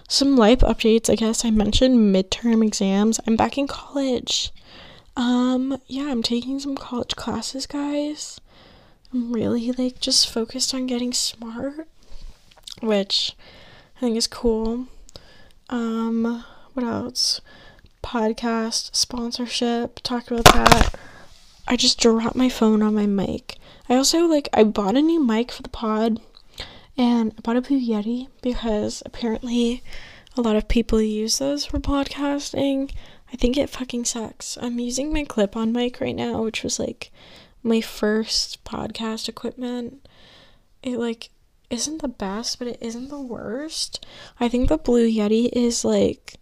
[0.10, 4.52] some life updates i guess i mentioned midterm exams i'm back in college
[5.16, 8.42] um yeah i'm taking some college classes guys
[9.12, 11.88] I'm really like just focused on getting smart,
[12.82, 13.36] which
[13.98, 14.86] I think is cool.
[15.70, 17.42] Um, what else?
[18.04, 20.00] Podcast sponsorship.
[20.04, 20.96] Talk about that.
[21.68, 23.58] I just dropped my phone on my mic.
[23.90, 26.22] I also like I bought a new mic for the pod,
[27.00, 29.82] and I bought a Blue Yeti because apparently
[30.36, 32.92] a lot of people use those for podcasting.
[33.32, 34.58] I think it fucking sucks.
[34.62, 37.10] I'm using my clip-on mic right now, which was like
[37.64, 40.06] my first podcast equipment.
[40.84, 41.30] It like
[41.70, 44.06] isn't the best, but it isn't the worst.
[44.38, 46.36] I think the Blue Yeti is like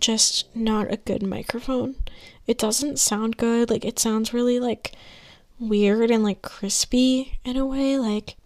[0.00, 1.96] just not a good microphone.
[2.46, 3.68] It doesn't sound good.
[3.68, 4.92] Like it sounds really like
[5.60, 8.36] weird and like crispy in a way like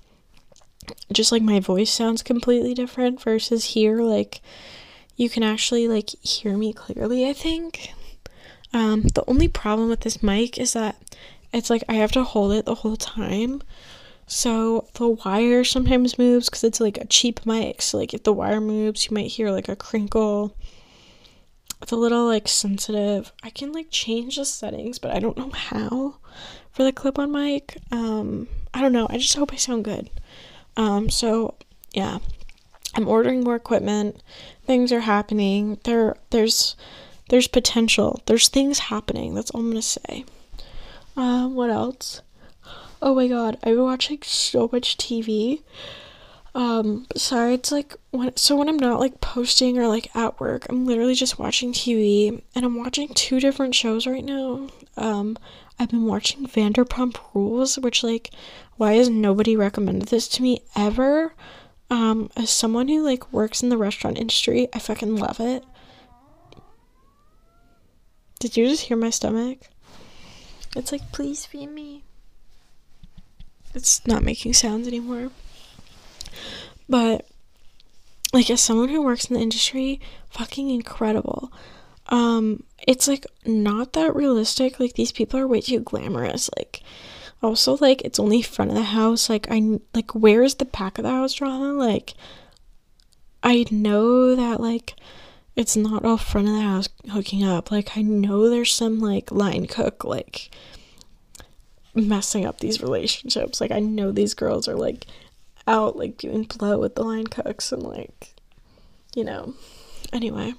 [1.12, 4.40] just like my voice sounds completely different versus here like
[5.16, 7.92] you can actually like hear me clearly, I think.
[8.72, 10.96] Um, the only problem with this mic is that
[11.52, 13.62] it's like I have to hold it the whole time.
[14.26, 17.82] So the wire sometimes moves because it's like a cheap mic.
[17.82, 20.56] So like if the wire moves, you might hear like a crinkle.
[21.82, 23.32] It's a little like sensitive.
[23.42, 26.16] I can like change the settings, but I don't know how
[26.70, 27.76] for the clip-on mic.
[27.90, 29.06] Um, I don't know.
[29.10, 30.08] I just hope I sound good.
[30.76, 31.54] Um, so
[31.92, 32.18] yeah,
[32.94, 34.22] I'm ordering more equipment.
[34.66, 35.78] Things are happening.
[35.84, 36.76] There, there's,
[37.28, 38.22] there's potential.
[38.26, 39.34] There's things happening.
[39.34, 40.24] That's all I'm gonna say.
[41.16, 42.22] Um, what else?
[43.00, 45.62] Oh my god, I've been watching so much TV.
[46.54, 50.86] Um, besides like when so when I'm not like posting or like at work, I'm
[50.86, 54.68] literally just watching TV and I'm watching two different shows right now.
[54.96, 55.38] Um,
[55.78, 58.30] I've been watching Vanderpump Rules, which like
[58.82, 61.32] why has nobody recommended this to me ever?
[61.88, 65.62] Um, as someone who like works in the restaurant industry, I fucking love it.
[68.40, 69.68] Did you just hear my stomach?
[70.74, 72.02] It's like, please feed me.
[73.72, 75.30] It's not making sounds anymore.
[76.88, 77.24] But
[78.32, 81.52] like as someone who works in the industry, fucking incredible.
[82.08, 84.80] Um it's like not that realistic.
[84.80, 86.50] Like these people are way too glamorous.
[86.56, 86.82] Like
[87.42, 89.28] also like it's only front of the house.
[89.28, 91.72] Like I like where is the back of the house drama?
[91.72, 92.14] Like
[93.42, 94.94] I know that like
[95.56, 97.70] it's not all front of the house hooking up.
[97.70, 100.50] Like I know there's some like line cook like
[101.94, 103.60] messing up these relationships.
[103.60, 105.06] Like I know these girls are like
[105.66, 108.34] out like doing blow with the line cooks and like
[109.14, 109.54] you know.
[110.12, 110.54] Anyway,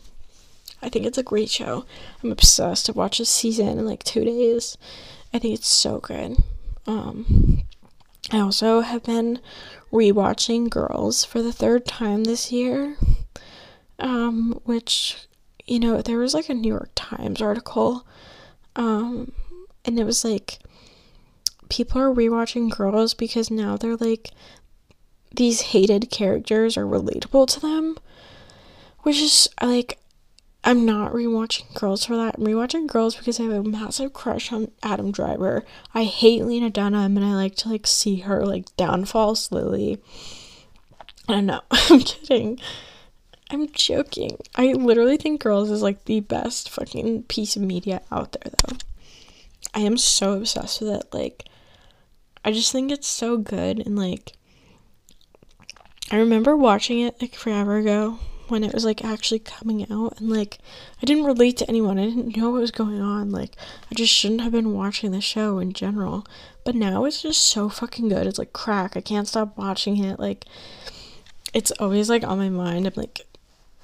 [0.81, 1.85] I think it's a great show.
[2.23, 2.89] I'm obsessed.
[2.89, 4.77] I watched this season in like two days.
[5.33, 6.37] I think it's so good.
[6.85, 7.63] Um,
[8.31, 9.39] I also have been
[9.91, 12.97] rewatching Girls for the third time this year.
[13.99, 15.27] Um, which
[15.65, 18.05] you know, there was like a New York Times article,
[18.75, 19.31] um,
[19.85, 20.59] and it was like
[21.69, 24.31] people are rewatching Girls because now they're like
[25.35, 27.97] these hated characters are relatable to them,
[29.01, 29.99] which is like
[30.65, 32.35] I'm not rewatching Girls for that.
[32.35, 35.65] I'm rewatching Girls because I have a massive crush on Adam Driver.
[35.93, 40.01] I hate Lena Dunham and I like to like see her like downfall slowly.
[41.27, 41.61] I don't know.
[41.71, 42.59] I'm kidding.
[43.51, 44.37] I'm joking.
[44.55, 48.77] I literally think Girls is like the best fucking piece of media out there though.
[49.73, 51.13] I am so obsessed with it.
[51.13, 51.43] Like
[52.45, 54.31] I just think it's so good and like
[56.09, 58.19] I remember watching it like forever ago
[58.53, 60.59] when it was like actually coming out and like
[61.01, 61.97] I didn't relate to anyone.
[61.97, 63.31] I didn't know what was going on.
[63.31, 63.55] Like
[63.91, 66.25] I just shouldn't have been watching the show in general.
[66.63, 68.27] But now it's just so fucking good.
[68.27, 68.95] It's like crack.
[68.95, 70.19] I can't stop watching it.
[70.19, 70.45] Like
[71.51, 72.85] it's always like on my mind.
[72.85, 73.21] I'm like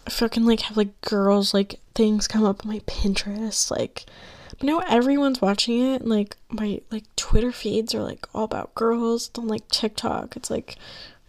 [0.06, 4.06] I fucking like have like girls like things come up on my Pinterest like
[4.52, 8.76] but now everyone's watching it and like my like Twitter feeds are like all about
[8.76, 10.36] girls on like TikTok.
[10.36, 10.76] It's like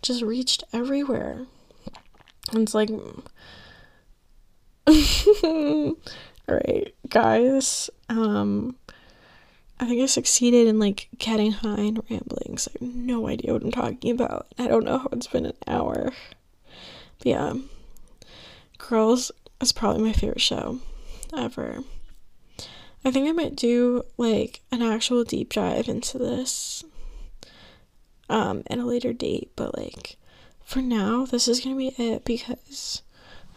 [0.03, 1.47] just reached everywhere.
[2.53, 2.91] And it's like,
[5.45, 5.97] all
[6.49, 7.91] right, guys.
[8.09, 8.77] Um,
[9.79, 12.59] I think I succeeded in like getting high and rambling.
[12.59, 14.49] So I have no idea what I'm talking about.
[14.59, 16.13] I don't know how it's been an hour.
[17.19, 17.55] But yeah,
[18.77, 19.31] Girls
[19.61, 20.81] is probably my favorite show
[21.37, 21.85] ever.
[23.05, 26.85] I think I might do like an actual deep dive into this
[28.29, 30.17] um at a later date, but like
[30.71, 33.03] for now, this is gonna be it because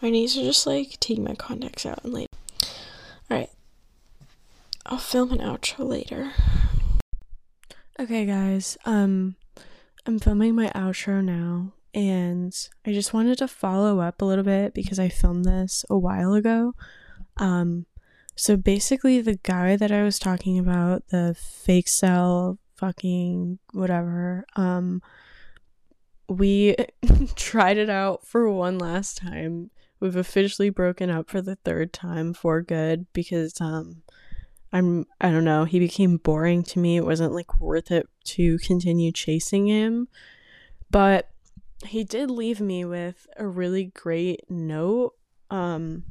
[0.01, 2.27] my need are just like taking my contacts out and like
[3.29, 3.51] Alright.
[4.87, 6.31] I'll film an outro later.
[7.99, 9.35] Okay guys, um
[10.07, 12.51] I'm filming my outro now and
[12.83, 16.33] I just wanted to follow up a little bit because I filmed this a while
[16.33, 16.73] ago.
[17.37, 17.85] Um
[18.35, 25.03] so basically the guy that I was talking about, the fake cell fucking whatever, um
[26.37, 26.75] we
[27.35, 29.69] tried it out for one last time.
[29.99, 34.03] We've officially broken up for the third time for good because um
[34.71, 36.97] I'm I don't know, he became boring to me.
[36.97, 40.07] It wasn't like worth it to continue chasing him.
[40.89, 41.29] But
[41.85, 45.13] he did leave me with a really great note.
[45.49, 46.03] Um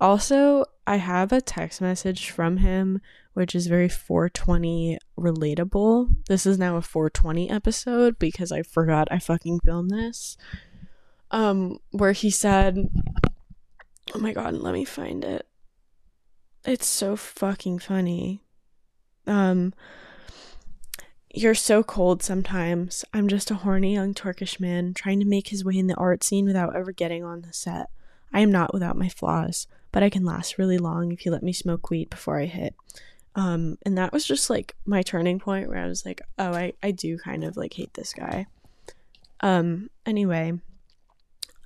[0.00, 3.00] also, I have a text message from him
[3.40, 6.14] which is very 420 relatable.
[6.28, 10.36] This is now a 420 episode because I forgot I fucking filmed this.
[11.30, 12.90] Um where he said
[14.14, 15.46] Oh my god, let me find it.
[16.66, 18.42] It's so fucking funny.
[19.26, 19.72] Um
[21.32, 23.06] you're so cold sometimes.
[23.14, 26.22] I'm just a horny young Turkish man trying to make his way in the art
[26.22, 27.86] scene without ever getting on the set.
[28.34, 31.42] I am not without my flaws, but I can last really long if you let
[31.42, 32.74] me smoke weed before I hit.
[33.36, 36.72] Um, and that was just like my turning point where I was like, oh, I,
[36.82, 38.46] I do kind of like hate this guy.
[39.40, 40.52] Um, anyway,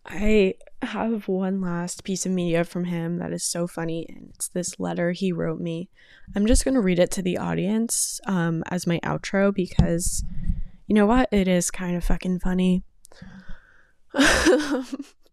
[0.06, 4.48] I have one last piece of media from him that is so funny, and it's
[4.48, 5.88] this letter he wrote me.
[6.36, 10.22] I'm just gonna read it to the audience um, as my outro because
[10.86, 11.28] You know what?
[11.32, 12.82] It is kind of fucking funny.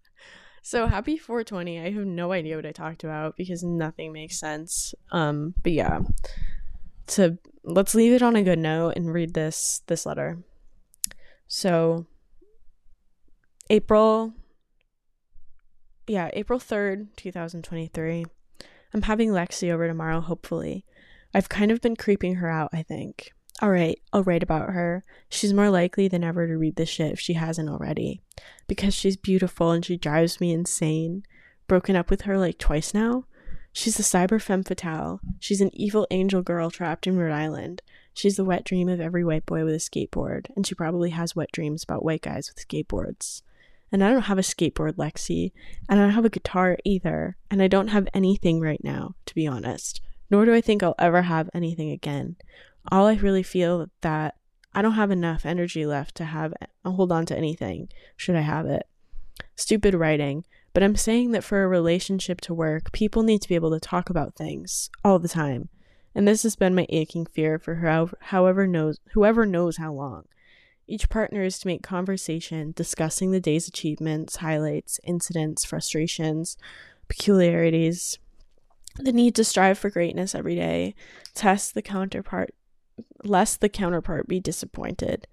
[0.61, 1.79] so happy 420.
[1.79, 4.93] I have no idea what I talked about because nothing makes sense.
[5.11, 5.99] Um, but yeah.
[7.07, 10.39] To let's leave it on a good note and read this this letter.
[11.47, 12.05] So
[13.69, 14.33] April
[16.07, 18.25] yeah, April 3rd, 2023.
[18.93, 20.85] I'm having Lexie over tomorrow, hopefully.
[21.33, 23.31] I've kind of been creeping her out, I think.
[23.61, 25.03] Alright, I'll write about her.
[25.29, 28.21] She's more likely than ever to read this shit if she hasn't already.
[28.67, 31.23] Because she's beautiful and she drives me insane.
[31.67, 33.25] Broken up with her like twice now?
[33.73, 35.21] She's a cyber femme fatale.
[35.39, 37.81] She's an evil angel girl trapped in Rhode Island.
[38.13, 41.35] She's the wet dream of every white boy with a skateboard, and she probably has
[41.35, 43.41] wet dreams about white guys with skateboards.
[43.91, 45.51] And I don't have a skateboard, Lexie,
[45.87, 49.35] and I don't have a guitar either, and I don't have anything right now, to
[49.35, 50.01] be honest.
[50.29, 52.37] Nor do I think I'll ever have anything again.
[52.89, 54.35] All I really feel that
[54.73, 58.41] I don't have enough energy left to have uh, hold on to anything, should I
[58.41, 58.87] have it.
[59.55, 63.55] Stupid writing, but I'm saying that for a relationship to work, people need to be
[63.55, 65.69] able to talk about things all the time.
[66.15, 70.25] And this has been my aching fear for however, however knows whoever knows how long.
[70.87, 76.57] Each partner is to make conversation discussing the day's achievements, highlights, incidents, frustrations,
[77.07, 78.19] peculiarities,
[78.97, 80.95] the need to strive for greatness every day,
[81.33, 82.53] test the counterpart,
[83.23, 85.27] lest the counterpart be disappointed.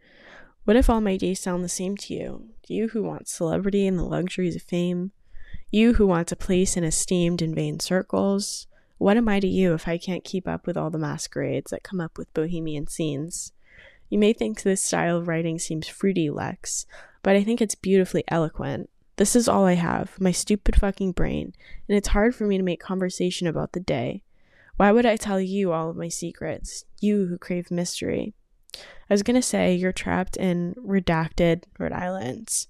[0.64, 2.48] What if all my days sound the same to you?
[2.66, 5.12] You who want celebrity and the luxuries of fame?
[5.70, 8.66] You who want a place in esteemed and vain circles?
[8.98, 11.82] What am I to you if I can't keep up with all the masquerades that
[11.82, 13.52] come up with bohemian scenes?
[14.10, 16.86] You may think this style of writing seems fruity, Lex,
[17.22, 18.90] but I think it's beautifully eloquent.
[19.16, 21.52] This is all I have, my stupid fucking brain,
[21.88, 24.22] and it's hard for me to make conversation about the day.
[24.78, 26.84] Why would I tell you all of my secrets?
[27.00, 28.34] You who crave mystery.
[28.76, 32.68] I was gonna say you're trapped in redacted Rhode Islands.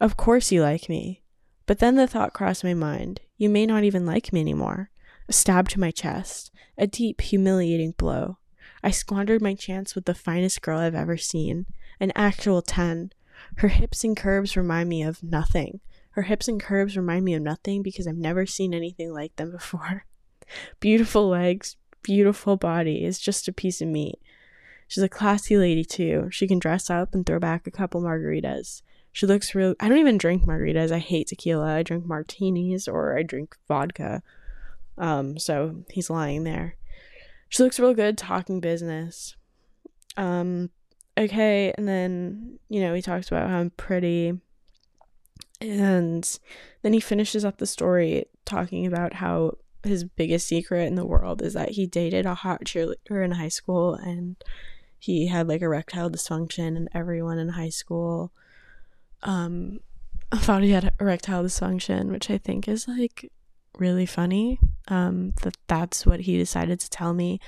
[0.00, 1.20] Of course you like me.
[1.66, 4.90] But then the thought crossed my mind you may not even like me anymore.
[5.28, 8.38] A stab to my chest, a deep, humiliating blow.
[8.82, 11.66] I squandered my chance with the finest girl I've ever seen,
[12.00, 13.12] an actual 10.
[13.56, 15.80] Her hips and curves remind me of nothing.
[16.12, 19.50] Her hips and curves remind me of nothing because I've never seen anything like them
[19.50, 20.06] before.
[20.80, 24.18] Beautiful legs, beautiful body is just a piece of meat.
[24.88, 26.28] She's a classy lady too.
[26.30, 28.82] She can dress up and throw back a couple margaritas.
[29.12, 29.74] She looks real.
[29.80, 30.90] I don't even drink margaritas.
[30.90, 31.76] I hate tequila.
[31.76, 34.22] I drink martinis or I drink vodka.
[34.98, 36.76] Um, so he's lying there.
[37.48, 39.36] She looks real good talking business.
[40.16, 40.70] Um,
[41.18, 44.34] okay, and then, you know, he talks about how I'm pretty.
[45.60, 46.38] And
[46.82, 51.42] then he finishes up the story talking about how his biggest secret in the world
[51.42, 54.36] is that he dated a hot cheerleader in high school and
[54.98, 58.32] he had like erectile dysfunction and everyone in high school
[59.22, 59.80] um
[60.34, 63.30] thought he had erectile dysfunction which i think is like
[63.78, 64.58] really funny
[64.88, 67.40] um, that that's what he decided to tell me.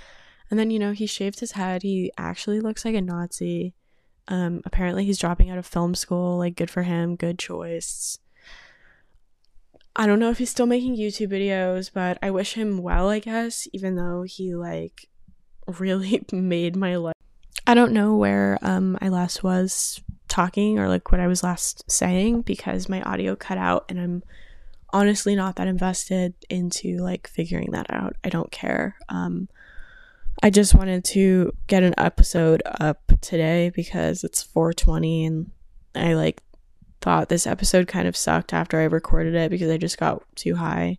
[0.51, 1.83] And then, you know, he shaved his head.
[1.83, 3.75] He actually looks like a Nazi.
[4.29, 6.39] Um, apparently, he's dropping out of film school.
[6.39, 7.17] Like, good for him.
[7.17, 8.19] Good choice.
[9.95, 13.19] I don't know if he's still making YouTube videos, but I wish him well, I
[13.19, 15.09] guess, even though he, like,
[15.67, 17.15] really made my life.
[17.67, 21.91] I don't know where um, I last was talking or, like, what I was last
[21.91, 24.23] saying because my audio cut out and I'm
[24.93, 28.17] honestly not that invested into like figuring that out.
[28.23, 28.97] I don't care.
[29.09, 29.49] Um,
[30.43, 35.51] I just wanted to get an episode up today because it's 420 and
[35.95, 36.43] I like
[37.03, 40.57] thought this episode kind of sucked after I recorded it because I just got too
[40.57, 40.99] high.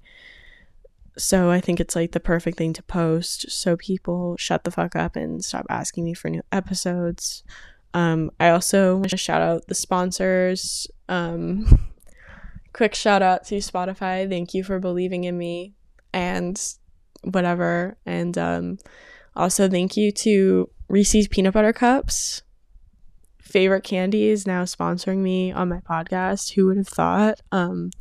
[1.18, 4.95] So I think it's like the perfect thing to post so people shut the fuck
[4.95, 7.43] up and stop asking me for new episodes.
[7.93, 10.88] Um, I also want to shout out the sponsors.
[11.08, 11.89] Um,
[12.74, 14.28] quick shout out to Spotify.
[14.28, 15.74] Thank you for believing in me
[16.12, 16.60] and
[17.24, 17.97] whatever.
[18.06, 18.78] And um,
[19.36, 22.41] also, thank you to Reese's Peanut Butter Cups.
[23.54, 26.54] Favorite candy is now sponsoring me on my podcast.
[26.54, 27.39] Who would have thought?
[27.51, 27.91] Um,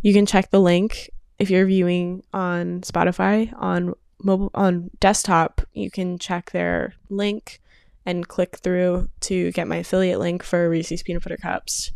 [0.00, 5.60] you can check the link if you're viewing on Spotify on mobile on desktop.
[5.74, 7.60] You can check their link
[8.06, 11.92] and click through to get my affiliate link for Reese's Peanut Butter Cups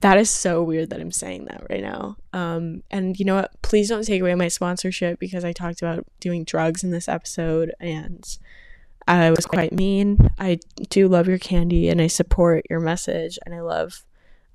[0.00, 2.16] that is so weird that I'm saying that right now.
[2.32, 3.50] Um, and you know what?
[3.62, 7.72] Please don't take away my sponsorship because I talked about doing drugs in this episode
[7.80, 8.24] and
[9.06, 10.30] I was quite mean.
[10.38, 10.58] I
[10.90, 14.04] do love your candy and I support your message and I love,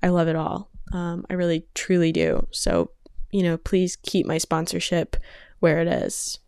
[0.02, 0.68] I love it all.
[0.92, 2.46] Um, I really truly do.
[2.50, 2.90] So,
[3.30, 5.16] you know, please keep my sponsorship
[5.60, 6.38] where it is.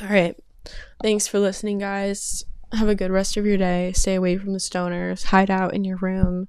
[0.00, 0.36] All right.
[1.02, 2.44] Thanks for listening, guys.
[2.72, 3.92] have a good rest of your day.
[3.92, 5.24] Stay away from the stoners.
[5.24, 6.48] Hide out in your room.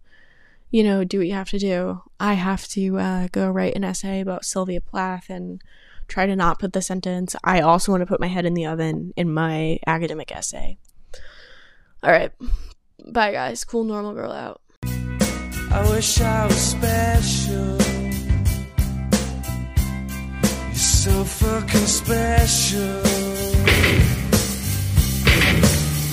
[0.71, 2.01] You know, do what you have to do.
[2.19, 5.61] I have to uh, go write an essay about Sylvia Plath and
[6.13, 8.67] try to not put the sentence, I also want to put my head in the
[8.67, 10.77] oven in my academic essay.
[12.03, 12.31] All right.
[13.03, 13.65] Bye, guys.
[13.65, 14.61] Cool normal girl out.
[14.85, 17.77] I wish I was special.
[20.67, 23.01] You're so fucking special.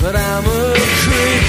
[0.00, 1.44] But I'm a creep.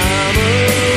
[0.00, 0.93] I'm a